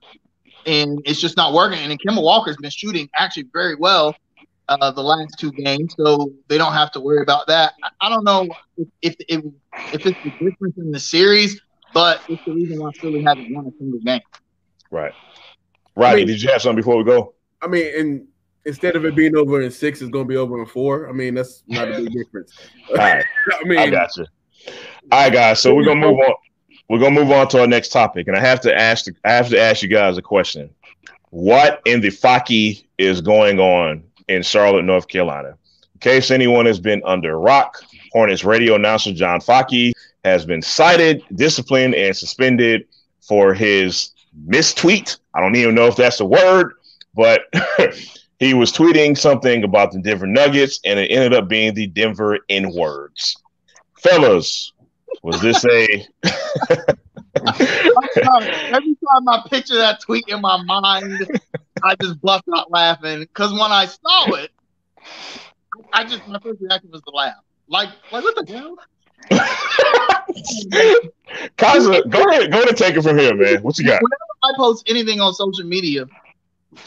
[0.67, 1.79] and it's just not working.
[1.79, 4.15] And then Kemba Walker's been shooting actually very well
[4.67, 7.73] uh, the last two games, so they don't have to worry about that.
[7.83, 8.47] I, I don't know
[8.77, 9.43] if if, if
[9.91, 11.59] if it's the difference in the series,
[11.95, 14.21] but it's the reason why Philly hasn't won a single game.
[14.91, 15.13] Right.
[15.95, 17.33] Rodney, mean- did you have something before we go?
[17.61, 18.27] I mean, and
[18.65, 21.09] instead of it being over in six, it's gonna be over in four.
[21.09, 22.53] I mean, that's not a big difference.
[22.89, 24.25] All right, I mean, I got you.
[25.11, 25.61] All right, guys.
[25.61, 26.33] So we're gonna move on.
[26.89, 29.05] We're gonna move on to our next topic, and I have to ask.
[29.25, 30.69] I have to ask you guys a question.
[31.31, 32.49] What in the Focke
[32.97, 35.49] is going on in Charlotte, North Carolina?
[35.49, 39.93] In case anyone has been under rock, Hornets radio announcer John Focke
[40.23, 42.87] has been cited, disciplined, and suspended
[43.21, 44.11] for his
[44.47, 45.17] mistweet.
[45.33, 46.73] I don't even know if that's a word,
[47.13, 47.41] but
[48.39, 52.39] he was tweeting something about the Denver Nuggets, and it ended up being the Denver
[52.49, 53.35] N words.
[53.97, 54.71] Fellas,
[55.21, 56.07] was this a
[57.35, 61.27] Every time I picture that tweet in my mind,
[61.83, 64.51] I just bust out laughing because when I saw it,
[65.93, 67.35] I just my first reaction was to laugh.
[67.67, 68.77] Like, like what the hell?
[71.57, 73.61] Kaza, go ahead, go ahead and take it from here, man.
[73.61, 74.01] What you got?
[74.01, 76.05] Whenever I post anything on social media,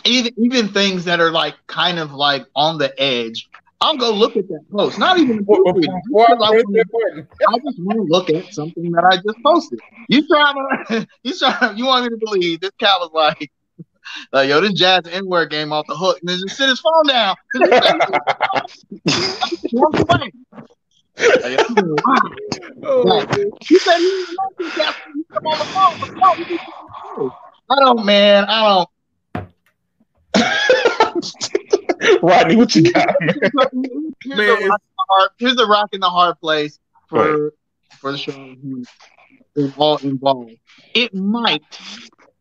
[0.04, 3.48] even even things that are like kind of like on the edge.
[3.80, 4.96] I'll go look at that post.
[4.98, 9.04] Not even Before- before I I, press I just want to look at something that
[9.04, 9.80] I just posted.
[10.08, 11.06] You trying to?
[11.24, 11.76] You trying?
[11.78, 13.50] You want me to believe this cat was like,
[14.32, 16.80] like yo, this jazz N word game off the hook, and then just sit his
[16.80, 17.34] phone down.
[19.72, 20.32] Walk away.
[21.42, 21.42] Like,
[21.76, 22.20] yo, wow.
[22.84, 23.28] oh, my Right.
[23.28, 23.36] God.
[23.68, 25.98] He said he didn't want to get he come on the phone.
[26.00, 27.32] But no, he didn't want.
[27.70, 28.44] I don't, man.
[28.48, 28.84] I
[32.22, 33.34] Rodney, what you got, man?
[34.24, 36.78] Here's, Man, a rock in the hard, here's a rock in the hard place
[37.10, 37.52] Go for
[38.00, 40.56] for the show in all involved.
[40.94, 41.62] It might,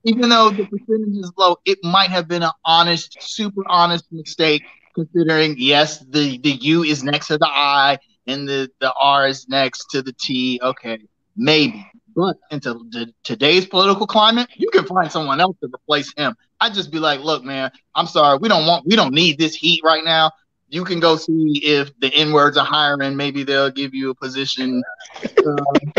[0.04, 4.64] even though the percentage is low, it might have been an honest, super honest mistake.
[4.96, 9.48] Considering, yes, the the U is next to the I and the the R is
[9.48, 10.60] next to the T.
[10.62, 11.00] Okay,
[11.36, 11.86] maybe.
[12.16, 16.36] But into the, today's political climate, you can find someone else to replace him.
[16.60, 19.56] I'd just be like, look, man, I'm sorry, we don't want, we don't need this
[19.56, 20.32] heat right now.
[20.68, 23.18] You can go see if the N words are hiring.
[23.18, 24.82] Maybe they'll give you a position.
[25.22, 25.92] You um,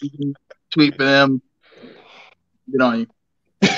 [0.00, 0.34] can
[0.70, 1.42] tweet for them.
[2.70, 3.06] Get on you.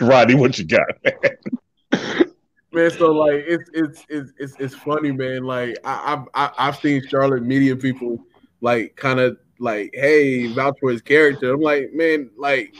[0.00, 2.32] Rodney, what you got, man?
[2.72, 2.90] man.
[2.92, 5.42] So like, it's it's it's it's, it's funny, man.
[5.42, 8.24] Like I, I've I, I've seen Charlotte media people
[8.60, 11.52] like kind of like, hey, vouch for his character.
[11.52, 12.74] I'm like, man, like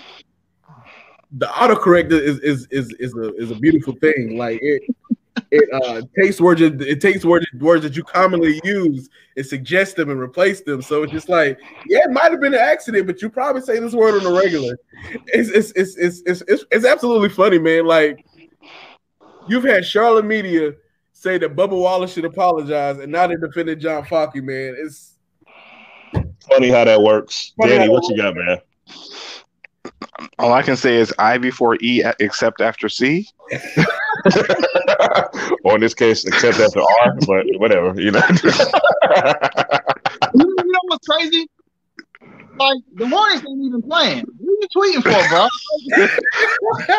[1.33, 4.37] the autocorrect is is is is a is a beautiful thing.
[4.39, 4.83] Like it.
[5.53, 6.61] It uh, takes words.
[6.61, 10.83] It takes words words that you commonly use and suggest them and replace them.
[10.83, 13.79] So it's just like, yeah, it might have been an accident, but you probably say
[13.79, 14.77] this word on the regular.
[15.29, 17.87] It's it's it's it's it's, it's, it's absolutely funny, man.
[17.87, 18.27] Like
[19.49, 20.75] You've had Charlotte media
[21.13, 24.77] say that Bubba Wallace should apologize, and now they defended John Focke, man.
[24.79, 25.15] It's
[26.49, 27.53] Funny how that works.
[27.61, 28.59] Funny Danny, what that you got, man?
[30.39, 33.29] all I can say is I before E except after C.
[35.65, 38.23] or in this case, except after R, but whatever, you know.
[40.35, 41.49] You know what's crazy?
[42.59, 44.25] like the Hornets ain't even playing.
[44.39, 45.49] What are you tweeting for, bro?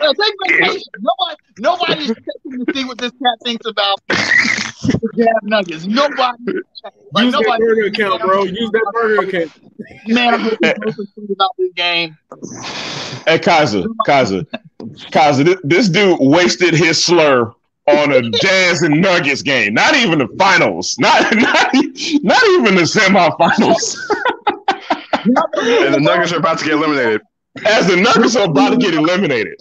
[0.00, 0.82] Yeah, take vacation.
[1.00, 3.98] Nobody, nobody's checking to see what this cat thinks about
[4.82, 5.86] the Jazz Nuggets.
[5.86, 6.38] Nobody,
[7.12, 7.64] like, Use that nobody.
[7.64, 8.44] burger account, bro.
[8.44, 9.52] Use that burger account.
[10.08, 12.16] Man, I'm looking about this game.
[13.26, 14.44] Hey, Kaiser, Kaiser,
[15.10, 15.44] Kaiser.
[15.44, 17.52] This, this dude wasted his slur
[17.86, 19.74] on a Jazz and Nuggets game.
[19.74, 20.96] Not even the finals.
[20.98, 21.70] Not not,
[22.22, 23.96] not even the semifinals.
[25.22, 27.20] And the Nuggets are about to get eliminated.
[27.66, 29.60] As the Nuggets are about to get eliminated.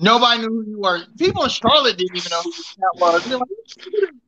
[0.00, 1.00] Nobody knew who you were.
[1.18, 3.26] People in Charlotte didn't even know who that was.
[3.26, 3.42] Like,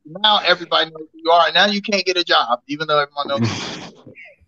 [0.05, 1.49] now everybody knows who you are.
[1.53, 3.39] Now you can't get a job, even though everyone knows.
[3.39, 3.91] who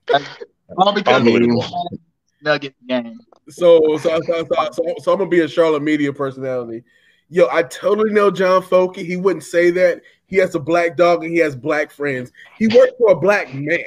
[0.09, 0.21] you are.
[0.77, 1.97] All because of the
[2.41, 3.19] Nugget game.
[3.49, 6.83] So, so, so, so, so, so I'm gonna be a Charlotte media personality.
[7.29, 8.97] Yo, I totally know John Focke.
[8.97, 10.01] He wouldn't say that.
[10.25, 12.31] He has a black dog and he has black friends.
[12.57, 13.79] He worked for a black man.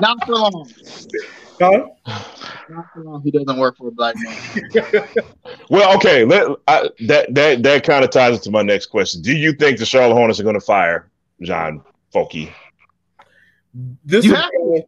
[0.00, 0.70] Not for long.
[1.60, 1.86] Huh?
[2.70, 3.22] Not for long.
[3.22, 5.08] He doesn't work for a black man.
[5.68, 6.24] Well, okay.
[6.24, 9.22] Let I, that that that kind of ties into my next question.
[9.22, 11.10] Do you think the Charlotte Hornets are going to fire
[11.42, 11.82] John
[12.12, 12.50] Focke?
[14.04, 14.82] This You will, have- be-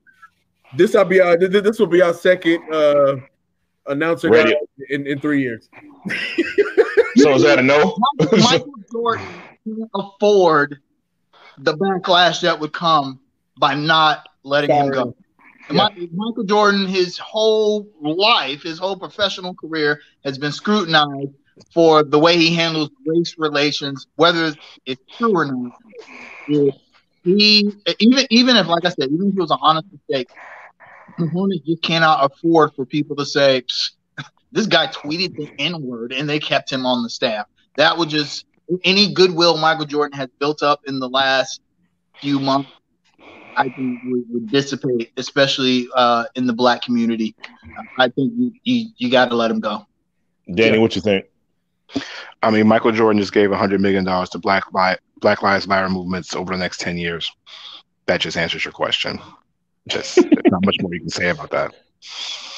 [0.77, 3.17] this will be our this, this will be our second uh
[3.87, 4.53] announcer guy
[4.91, 5.69] in, in three years.
[7.17, 7.95] So is that a no?
[8.33, 9.27] Michael Jordan
[9.67, 10.81] can't afford
[11.59, 13.21] the backlash that would come
[13.59, 15.15] by not letting him go.
[15.73, 21.33] Mi- Michael Jordan, his whole life, his whole professional career has been scrutinized
[21.75, 24.55] for the way he handles race relations, whether
[24.87, 25.73] it's true or not.
[27.25, 27.71] He
[28.01, 30.29] even even if, like I said, even if it was an honest mistake,
[31.19, 33.63] the just cannot afford for people to say
[34.51, 37.47] this guy tweeted the N word and they kept him on the staff.
[37.77, 38.45] That would just
[38.85, 41.61] any goodwill Michael Jordan has built up in the last
[42.21, 42.71] few months,
[43.57, 47.35] I think would, would dissipate, especially uh, in the black community.
[47.99, 49.87] I think you you, you got to let him go.
[50.55, 51.27] Danny, what you think?
[52.43, 56.35] I mean, Michael Jordan just gave $100 million to Black, Li- Black Lives Matter movements
[56.35, 57.31] over the next 10 years.
[58.07, 59.21] That just answers your question.
[59.89, 61.75] Just there's not much more you can say about that.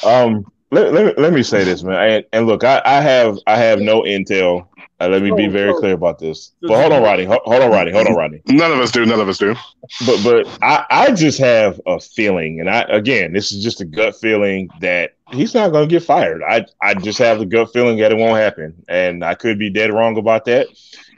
[0.05, 2.11] Um, let, let, me- let me say this, man.
[2.11, 4.67] And, and look, I, I have I have no intel.
[5.01, 6.53] Uh, let me be very clear about this.
[6.63, 7.25] But hold on, Rodney.
[7.25, 7.93] Hold, hold on, Rodney.
[7.93, 8.41] Hold on, Rodney.
[8.47, 9.05] None of us do.
[9.05, 9.55] None of us do.
[10.07, 13.85] But but I, I just have a feeling, and I again, this is just a
[13.85, 16.43] gut feeling that he's not going to get fired.
[16.45, 19.69] I I just have the gut feeling that it won't happen, and I could be
[19.69, 20.69] dead wrong about that.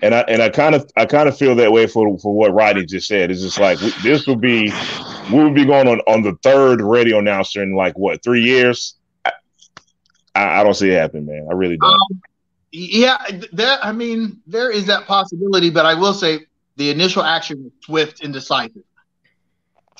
[0.01, 2.55] And I and I kind of I kind of feel that way for for what
[2.55, 3.31] Rodney just said.
[3.31, 4.72] It's just like this will be
[5.31, 8.95] we will be going on on the third radio announcer in like what three years.
[9.27, 9.33] I,
[10.35, 11.47] I I don't see it happen, man.
[11.51, 11.93] I really don't.
[11.93, 12.22] Um,
[12.77, 13.16] yeah,
[13.53, 16.41] that I mean, there is that possibility, but I will say
[16.77, 18.83] the initial action was swift and decisive.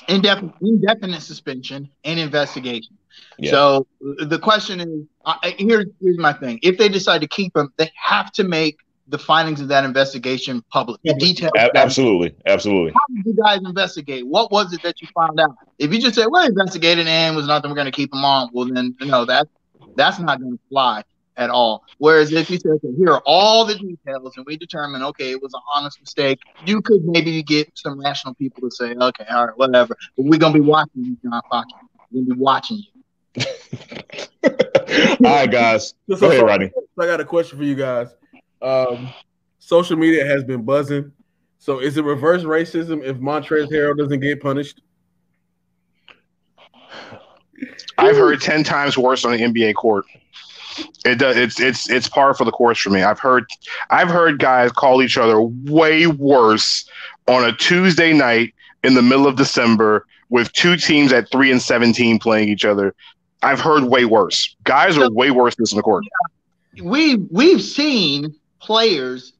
[0.07, 2.95] Indefinite, indefinite suspension and investigation.
[3.39, 3.51] Yeah.
[3.51, 7.57] So the question is, I, I- here's here's my thing: if they decide to keep
[7.57, 11.01] him, they have to make the findings of that investigation public.
[11.03, 11.51] The details.
[11.57, 12.91] A- absolutely, absolutely.
[12.91, 14.27] How did you guys investigate?
[14.27, 15.55] What was it that you found out?
[15.79, 18.23] If you just say, "Well, investigated and it was nothing, we're going to keep him
[18.23, 19.47] on," well, then no, that
[19.95, 21.03] that's not going to fly
[21.37, 21.83] at all.
[21.99, 25.41] Whereas if you say, "Okay, here are all the details," and we determine, okay, it
[25.41, 29.47] was an honest mistake, you could maybe get some rational people to say, "Okay, all
[29.47, 31.67] right, whatever," but we're going to be watching you, John Fox.
[32.11, 32.97] We're going to be watching you.
[35.23, 35.93] All right, guys.
[36.15, 36.71] So- ahead, Rodney.
[36.73, 38.15] So I got a question for you guys.
[38.61, 39.09] Um,
[39.59, 41.11] social media has been buzzing.
[41.59, 44.81] So is it reverse racism if Montrezl Harrell doesn't get punished?
[47.97, 50.05] I've heard ten times worse on the NBA court.
[51.05, 51.37] It does.
[51.37, 53.03] It's it's it's par for the course for me.
[53.03, 53.45] I've heard
[53.89, 56.87] I've heard guys call each other way worse
[57.27, 58.53] on a Tuesday night
[58.83, 62.93] in the middle of December with two teams at three and seventeen playing each other.
[63.41, 64.55] I've heard way worse.
[64.63, 66.03] Guys are way worse than the court.
[66.81, 69.33] we we've seen players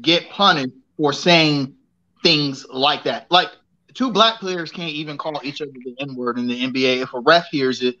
[0.00, 1.74] get punished for saying
[2.22, 3.30] things like that.
[3.30, 3.50] Like
[3.94, 7.02] two black players can't even call each other the N word in the NBA.
[7.02, 7.96] If a ref hears it,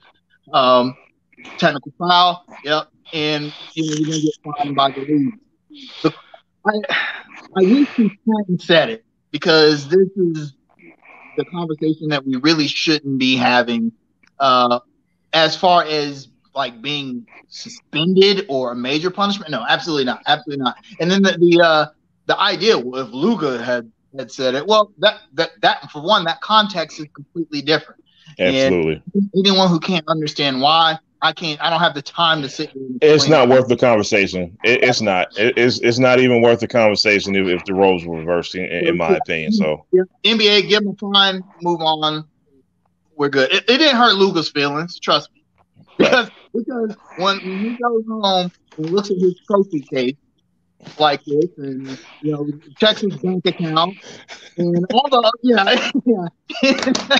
[0.52, 0.96] um,
[1.58, 2.44] technical foul.
[2.64, 5.38] Yep, and you know you're gonna get fined by the league.
[6.02, 6.12] The,
[6.66, 6.72] I
[7.56, 10.54] I wish he hadn't said it because this is
[11.36, 13.92] the conversation that we really shouldn't be having.
[14.38, 14.80] Uh,
[15.32, 20.76] as far as like being suspended or a major punishment, no, absolutely not, absolutely not.
[21.00, 21.86] And then the the uh,
[22.26, 26.40] the idea if Luka had had said it, well, that that that for one, that
[26.40, 28.02] context is completely different.
[28.38, 29.02] Absolutely.
[29.36, 31.58] Anyone who can't understand why, I can't.
[31.62, 32.70] I don't have the time to sit.
[33.00, 34.58] It's not worth the conversation.
[34.62, 35.28] It, it's not.
[35.38, 38.64] It, it's it's not even worth the conversation if, if the roles were reversed, in,
[38.66, 39.52] in, my opinion.
[39.52, 39.86] So
[40.22, 42.28] NBA, give him a fine, move on.
[43.16, 43.50] We're good.
[43.50, 45.00] It, it didn't hurt Luka's feelings.
[45.00, 45.42] Trust me,
[45.96, 50.16] because because when, when he goes home and looks at his trophy case,
[50.98, 52.46] like this and you know
[52.78, 53.96] checks his bank account
[54.56, 57.16] and all the yeah, yeah.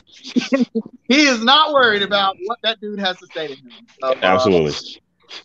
[1.09, 3.73] he is not worried about what that dude has to say to him.
[4.01, 4.71] So, Absolutely.
[4.71, 5.01] Uh,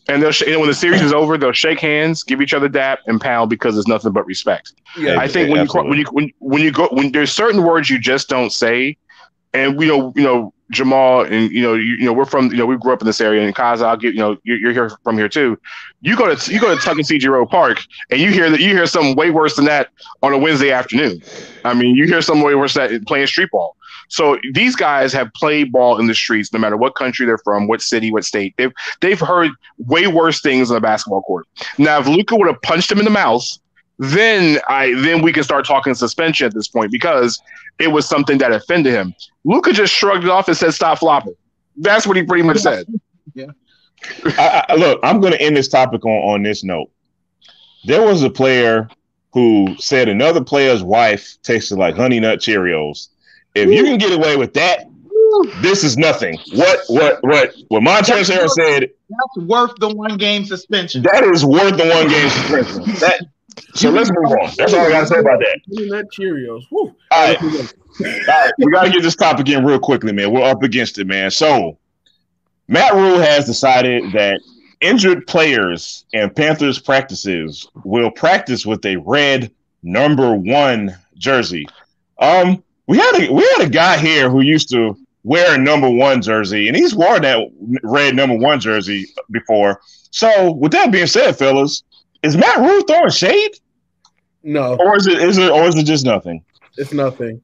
[0.08, 2.68] and they'll sh- and when the series is over, they'll shake hands, give each other
[2.68, 4.74] dap, and pound because it's nothing but respect.
[4.98, 7.90] Yeah, I think when you when you when when you go when there's certain words
[7.90, 8.98] you just don't say,
[9.54, 12.58] and you know you know Jamal and you know you, you, know we're from you
[12.58, 14.74] know we grew up in this area and Kaza I'll get you know you're, you're,
[14.74, 15.60] here from here too.
[16.02, 18.86] You go to you go to Tuckaseegee Road Park and you hear that you hear
[18.86, 19.90] something way worse than that
[20.22, 21.22] on a Wednesday afternoon.
[21.66, 23.76] I mean you hear something way worse than that playing street ball.
[24.10, 27.68] So these guys have played ball in the streets, no matter what country they're from,
[27.68, 28.54] what city, what state.
[28.58, 31.48] They've they've heard way worse things on a basketball court.
[31.78, 33.44] Now if Luka would have punched him in the mouth
[34.00, 37.42] then I then we can start talking suspension at this point because
[37.80, 39.14] it was something that offended him.
[39.44, 41.36] Luka just shrugged it off and said, "Stop flopping."
[41.78, 42.88] That's what he pretty much said.
[43.36, 43.48] Yeah.
[44.26, 46.90] I, I, look, I'm going to end this topic on on this note.
[47.86, 48.90] There was a player
[49.34, 53.10] who said another player's wife tasted like honey nut Cheerios.
[53.54, 54.86] If you can get away with that,
[55.62, 56.40] this is nothing.
[56.54, 58.90] What what what what Montrezl Harrell said.
[59.10, 61.04] That's worth the one game suspension.
[61.04, 62.84] That is worth the one game suspension.
[63.00, 63.26] That
[63.76, 64.52] so let's move on.
[64.58, 65.60] That's all I got to say about that.
[65.68, 66.64] That Cheerios.
[66.72, 66.96] Woo.
[67.12, 67.42] All right.
[67.42, 68.52] all right.
[68.58, 70.32] We got to get this topic in real quickly, man.
[70.32, 71.32] We're up against it, man.
[71.32, 71.78] So
[72.68, 74.42] Matt Rhule has decided that
[74.82, 79.52] injured players and Panthers practices will practice with a red
[79.84, 81.68] number one jersey.
[82.20, 85.90] Um, we had a we had a guy here who used to wear a number
[85.90, 87.40] one jersey, and he's worn that
[87.84, 89.82] red number one jersey before.
[90.12, 91.84] So, with that being said, fellas,
[92.24, 93.52] is Matt Rhule throwing shade?
[94.44, 94.76] No.
[94.76, 96.44] Or is it is it or is it just nothing?
[96.78, 97.42] It's nothing.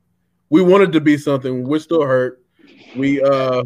[0.49, 1.67] We wanted to be something.
[1.67, 2.41] We're still hurt.
[2.95, 3.63] We uh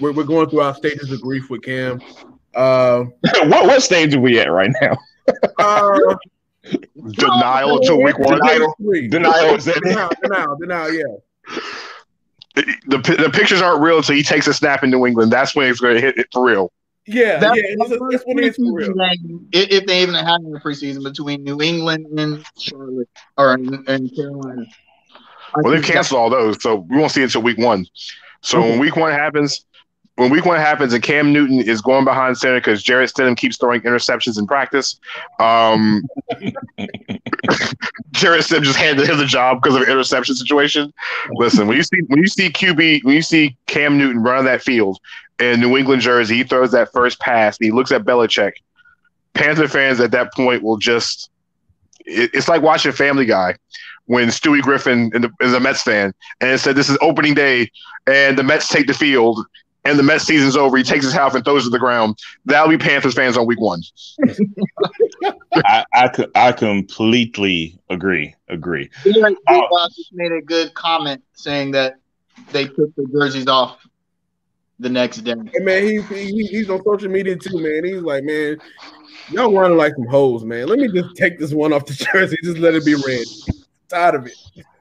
[0.00, 2.00] we're, we're going through our stages of grief with Cam.
[2.54, 3.04] Uh
[3.44, 4.96] what what stage are we at right now?
[5.58, 6.16] uh,
[7.10, 8.38] denial until week one.
[8.40, 8.74] Denial.
[8.80, 9.58] Denial.
[9.58, 11.60] Denial, denial, denial, yeah.
[12.54, 15.32] The, the pictures aren't real until he takes a snap in New England.
[15.32, 16.72] That's when it's going to hit it for real.
[17.06, 18.94] Yeah, that's, yeah, that's, that's what it is for real.
[19.52, 24.64] If they even had a preseason between New England and Charlotte or in, in Carolina.
[25.56, 27.86] well, they've canceled all those, so we won't see it until week one.
[28.40, 29.66] So when week one happens,
[30.16, 33.56] when week one happens and Cam Newton is going behind center because Jarrett Stidham keeps
[33.56, 34.98] throwing interceptions in practice,
[35.40, 36.02] um,
[38.12, 40.92] Jarrett Stidham just handed him the job because of an interception situation.
[41.32, 44.62] Listen, when you see when you see QB when you see Cam Newton running that
[44.62, 44.98] field
[45.38, 47.56] in New England jersey, he throws that first pass.
[47.58, 48.52] he looks at Belichick.
[49.34, 51.30] Panther fans at that point will just.
[52.06, 53.56] It, it's like watching Family Guy
[54.06, 55.10] when Stewie Griffin
[55.40, 57.70] is a Mets fan and it said this is opening day
[58.06, 59.46] and the Mets take the field
[59.84, 60.76] and the Mets season's over.
[60.76, 62.18] He takes his house and throws it to the ground.
[62.46, 63.82] That'll be Panthers fans on week one.
[65.54, 68.34] I, I, I completely agree.
[68.48, 68.90] Agree.
[69.04, 69.60] Like, uh,
[69.94, 71.96] just made a good comment saying that
[72.52, 73.78] they took the jerseys off
[74.78, 75.34] the next day.
[75.52, 77.84] Hey man, he, he he's on social media too, man.
[77.84, 78.58] He's like, man,
[79.30, 80.68] y'all running like some hoes, man.
[80.68, 83.26] Let me just take this one off the jersey, just let it be red.
[83.88, 84.34] Tired of it.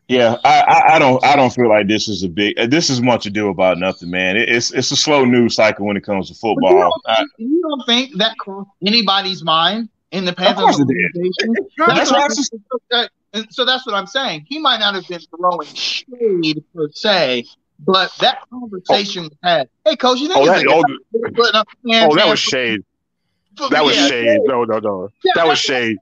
[0.10, 2.90] Yeah, I, I, I, don't I don't feel like this is a big uh, this
[2.90, 4.36] is much ado about nothing, man.
[4.36, 6.74] It, it's it's a slow news cycle when it comes to football.
[6.74, 11.56] You don't, I, you don't, think that crossed anybody's mind in the Panthers organization?
[11.78, 14.46] That's that's so that's what I'm saying.
[14.48, 17.46] He might not have been throwing shade per se,
[17.86, 18.60] but that oh.
[18.62, 19.48] conversation oh.
[19.48, 19.70] had.
[19.86, 22.84] Hey, coach, you oh, think oh, that, oh, oh, that was shade.
[23.70, 24.40] That was shade.
[24.44, 25.10] No, no, no.
[25.24, 25.98] Yeah, that was shade.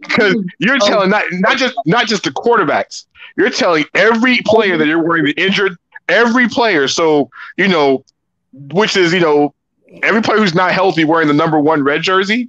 [0.00, 0.86] Because you're oh.
[0.86, 3.06] telling not not just not just the quarterbacks.
[3.36, 5.76] You're telling every player that you're wearing the injured,
[6.08, 6.88] every player.
[6.88, 8.04] So you know,
[8.52, 9.54] which is you know,
[10.02, 12.48] every player who's not healthy wearing the number one red jersey.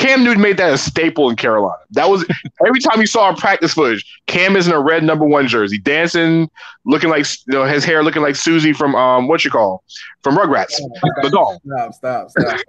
[0.00, 1.76] Cam Newton made that a staple in Carolina.
[1.90, 2.24] That was
[2.66, 4.20] every time you saw a practice footage.
[4.26, 6.50] Cam is in a red number one jersey, dancing,
[6.86, 9.84] looking like you know his hair looking like Susie from um what you call
[10.22, 10.74] from Rugrats,
[11.22, 11.60] the doll.
[11.66, 11.92] Stop!
[11.94, 12.30] Stop!
[12.30, 12.60] Stop!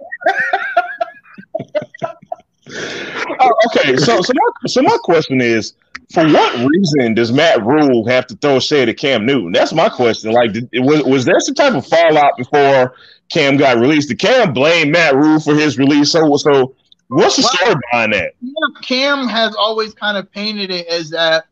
[3.40, 5.72] oh, okay, so so my, so my question is,
[6.12, 9.52] for what reason does Matt Rhule have to throw shade at Cam Newton?
[9.52, 10.32] That's my question.
[10.32, 12.94] Like, did, was was there some type of fallout before
[13.30, 14.10] Cam got released?
[14.10, 16.12] Did Cam blame Matt Rhule for his release?
[16.12, 16.74] So so,
[17.12, 18.34] what's the story behind that?
[18.82, 21.46] Cam has always kind of painted it as that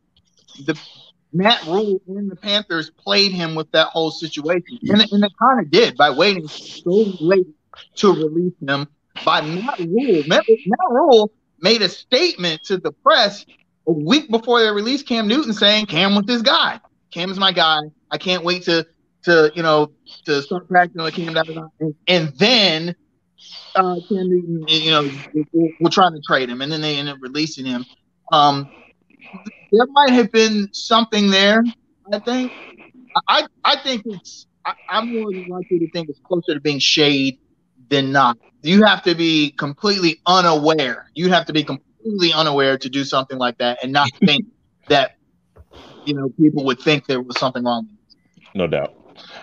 [0.64, 0.78] the
[1.32, 4.78] Matt Rhule and the Panthers played him with that whole situation.
[4.82, 6.90] And, and they kind of did by waiting so
[7.20, 7.46] late
[7.96, 8.88] to release him
[9.24, 13.44] by Matt Rhule, Matt, Matt Rhule made a statement to the press
[13.86, 16.80] a week before they released Cam Newton saying Cam was this guy.
[17.10, 17.80] Cam is my guy.
[18.10, 18.86] I can't wait to
[19.22, 19.90] to you know
[20.24, 21.36] to start practicing with Cam.
[21.80, 22.94] And, and then
[23.74, 25.10] uh, Cam Newton, you know,
[25.80, 27.84] we're trying to trade him, and then they end up releasing him.
[28.32, 28.68] Um,
[29.72, 31.62] there might have been something there.
[32.12, 32.52] I think.
[33.28, 34.46] I I think it's.
[34.64, 37.38] I, I'm more likely to think it's closer to being shade
[37.88, 38.38] than not.
[38.62, 41.06] You have to be completely unaware.
[41.14, 44.46] You have to be completely unaware to do something like that and not think
[44.88, 45.16] that
[46.04, 47.88] you know people would think there was something wrong.
[48.54, 48.94] No doubt.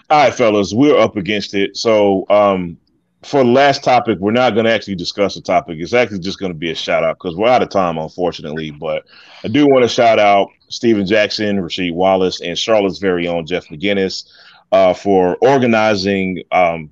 [0.09, 1.77] All right, fellas, we're up against it.
[1.77, 2.77] So um,
[3.23, 5.77] for the last topic, we're not going to actually discuss the topic.
[5.79, 8.71] It's actually just going to be a shout out because we're out of time, unfortunately.
[8.71, 9.05] But
[9.43, 13.67] I do want to shout out Stephen Jackson, Rasheed Wallace, and Charlotte's very own Jeff
[13.67, 14.29] McInnis
[14.71, 16.91] uh, for organizing, um,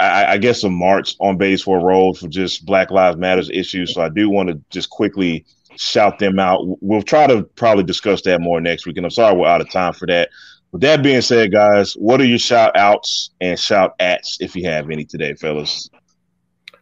[0.00, 3.94] I, I, guess, a march on Beatties Ford Road for just Black Lives Matters issues.
[3.94, 5.44] So I do want to just quickly
[5.76, 6.60] shout them out.
[6.80, 8.96] We'll try to probably discuss that more next week.
[8.96, 10.30] And I'm sorry we're out of time for that.
[10.72, 14.68] With that being said, guys, what are your shout outs and shout ats if you
[14.68, 15.88] have any today, fellas?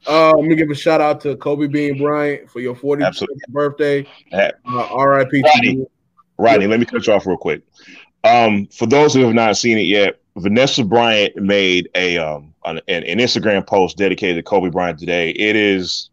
[0.09, 4.07] Uh, let me give a shout out to Kobe Bean Bryant for your 40th birthday.
[4.33, 5.45] Uh, RIP.
[5.45, 5.87] Rodney,
[6.39, 7.63] Rodney, let me cut you off real quick.
[8.25, 12.81] Um, for those who have not seen it yet, Vanessa Bryant made a um an,
[12.89, 15.31] an Instagram post dedicated to Kobe Bryant today.
[15.31, 16.11] It is,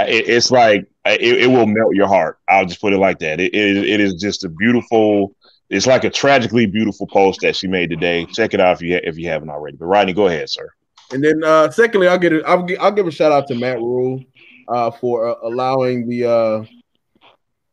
[0.00, 2.38] it, it's like it, it, will melt your heart.
[2.48, 3.38] I'll just put it like that.
[3.38, 5.36] It, it, it is just a beautiful
[5.70, 8.26] it's like a tragically beautiful post that she made today.
[8.26, 9.76] Check it out if you if you haven't already.
[9.76, 10.68] But Rodney, go ahead, sir.
[11.12, 12.44] And then, uh, secondly, I'll get it.
[12.46, 14.22] I'll, I'll give a shout out to Matt Rhule
[14.68, 16.64] uh, for uh, allowing the uh,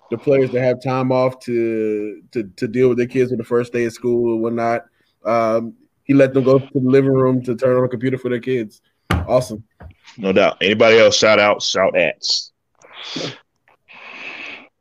[0.09, 3.43] the players to have time off to to to deal with their kids on the
[3.43, 4.85] first day of school and whatnot.
[5.25, 5.73] Um,
[6.03, 8.39] he let them go to the living room to turn on a computer for their
[8.39, 8.81] kids.
[9.11, 9.63] Awesome.
[10.17, 10.57] No doubt.
[10.61, 12.53] Anybody else shout out, shout ats.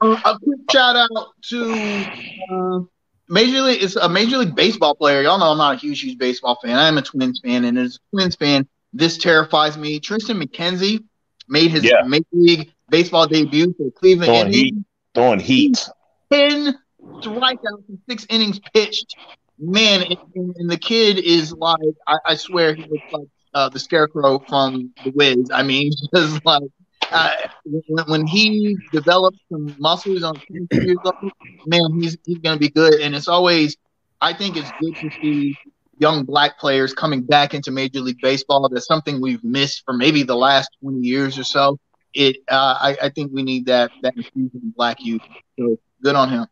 [0.01, 2.07] Uh, a quick shout out to
[2.53, 2.81] uh,
[3.29, 5.22] Major League is a Major League Baseball player.
[5.22, 6.77] Y'all know I'm not a huge, huge baseball fan.
[6.77, 10.01] I am a Twins fan, and as a Twins fan, this terrifies me.
[10.01, 11.05] Triston McKenzie
[11.49, 12.03] made his yeah.
[12.07, 14.64] Major League Baseball debut for Cleveland Throwing Indians.
[14.64, 14.85] Heat.
[15.14, 15.89] Throwing heat.
[16.31, 16.79] Ten
[17.16, 19.16] strikeouts in six innings pitched.
[19.59, 23.79] Man, and, and the kid is like, I, I swear he looks like uh, the
[23.79, 25.51] Scarecrow from The Wiz.
[25.53, 26.62] I mean, just like
[27.11, 27.35] uh,
[27.65, 31.33] when, when, he develops some muscles on years old,
[31.67, 33.01] man, he's he's gonna be good.
[33.01, 33.77] And it's always,
[34.21, 35.57] I think it's good to see
[35.99, 38.69] young black players coming back into Major League Baseball.
[38.69, 41.79] That's something we've missed for maybe the last twenty years or so.
[42.15, 45.23] It, uh, I, I think we need that that infusion in black youth.
[45.59, 46.47] So good on him.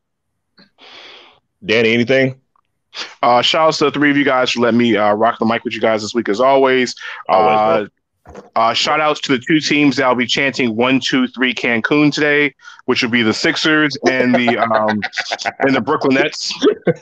[1.64, 2.40] Danny, anything?
[3.22, 5.46] Uh, shout out to the three of you guys for letting me uh, rock the
[5.46, 6.94] mic with you guys this week, as always.
[7.28, 7.88] always uh,
[8.56, 12.12] uh, shout outs to the two teams that will be chanting one, two, three Cancun
[12.12, 12.54] today,
[12.86, 15.00] which would be the Sixers and the um,
[15.60, 16.52] and the Brooklyn Nets.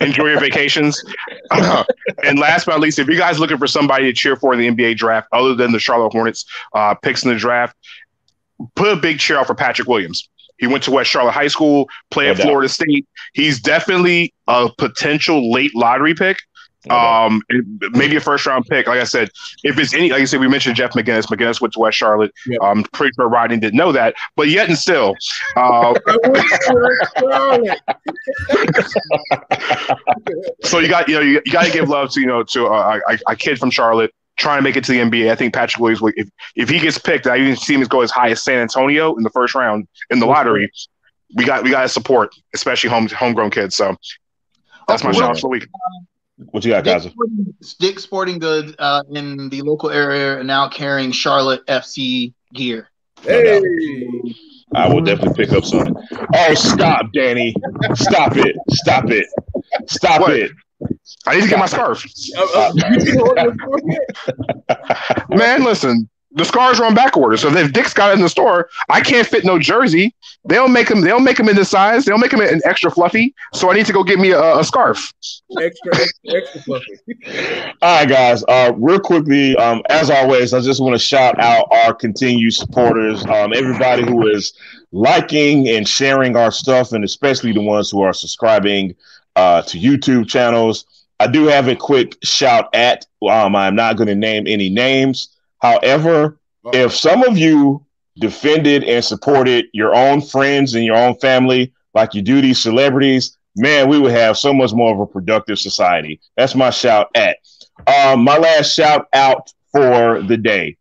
[0.00, 1.02] Enjoy your vacations.
[2.24, 4.58] and last but not least, if you guys looking for somebody to cheer for in
[4.58, 6.44] the NBA draft, other than the Charlotte Hornets
[6.74, 7.76] uh, picks in the draft,
[8.74, 10.28] put a big cheer out for Patrick Williams.
[10.58, 13.06] He went to West Charlotte High School, played at Florida State.
[13.32, 16.38] He's definitely a potential late lottery pick.
[16.90, 17.42] Um,
[17.92, 18.86] maybe a first round pick.
[18.86, 19.30] Like I said,
[19.62, 21.26] if it's any, like I said, we mentioned Jeff McInnis.
[21.26, 22.32] McInnis went to West Charlotte.
[22.46, 22.60] Yep.
[22.62, 25.14] I'm pretty sure Rodney didn't know that, but yet and still,
[25.56, 25.94] uh,
[30.64, 32.66] so you got you know you, you got to give love to you know to
[32.66, 35.30] a, a, a, kid from Charlotte trying to make it to the NBA.
[35.30, 38.10] I think Patrick Williams, if if he gets picked, I even see him go as
[38.10, 40.70] high as San Antonio in the first round in the lottery.
[41.34, 43.76] We got we got to support, especially home homegrown kids.
[43.76, 43.96] So
[44.88, 45.66] that's my shout for the week.
[46.36, 47.08] What you got, guys?
[47.78, 52.90] Dick Sporting Goods uh, in the local area are now carrying Charlotte FC gear.
[53.22, 53.60] Hey.
[54.74, 55.94] I will definitely pick up some.
[56.34, 57.54] Oh, stop, Danny!
[57.94, 58.56] Stop it!
[58.70, 59.26] Stop it!
[59.86, 60.32] Stop what?
[60.32, 60.50] it!
[61.26, 62.04] I need to get my scarf.
[62.36, 62.72] Uh,
[63.36, 63.52] uh,
[65.36, 67.36] Man, listen the scars run back order.
[67.36, 70.14] So if Dick's got it in the store, I can't fit no jersey.
[70.44, 71.00] They don't make them.
[71.00, 72.04] They don't make them in this size.
[72.04, 73.34] They don't make them an extra fluffy.
[73.52, 75.12] So I need to go get me a, a scarf.
[75.60, 76.98] Extra, extra, extra fluffy.
[77.82, 78.42] All right, guys.
[78.48, 83.24] Uh, real quickly, um, as always, I just want to shout out our continued supporters.
[83.26, 84.52] Um, everybody who is
[84.92, 88.94] liking and sharing our stuff, and especially the ones who are subscribing
[89.36, 90.86] uh, to YouTube channels.
[91.20, 93.06] I do have a quick shout at.
[93.22, 95.28] Um, I'm not going to name any names.
[95.62, 96.40] However,
[96.72, 97.86] if some of you
[98.18, 103.38] defended and supported your own friends and your own family like you do these celebrities,
[103.56, 106.20] man, we would have so much more of a productive society.
[106.36, 107.36] That's my shout at.
[107.86, 110.76] Um, my last shout out for the day.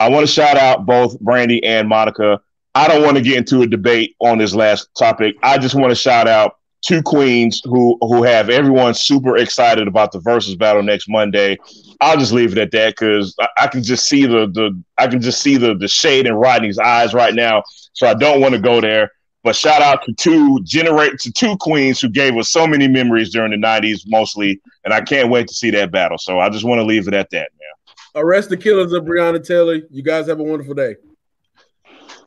[0.00, 2.40] I want to shout out both Brandy and Monica.
[2.74, 5.36] I don't want to get into a debate on this last topic.
[5.44, 10.12] I just want to shout out two queens who who have everyone super excited about
[10.12, 11.58] the versus battle next Monday.
[12.00, 15.06] I'll just leave it at that because I, I, can just see the the I
[15.06, 17.62] can just see the the shade in Rodney's eyes right now.
[17.94, 19.10] So I don't want to go there.
[19.42, 23.30] But shout out to two generate to two queens who gave us so many memories
[23.30, 26.18] during the '90s, mostly, and I can't wait to see that battle.
[26.18, 28.24] So I just want to leave it at that, man.
[28.24, 29.80] Arrest the killers of Breonna Taylor.
[29.90, 30.96] You guys have a wonderful day.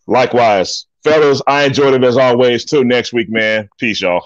[0.05, 1.41] Likewise, fellas.
[1.47, 2.65] I enjoyed it as always.
[2.65, 3.67] Till next week, man.
[3.79, 4.25] Peace, y'all.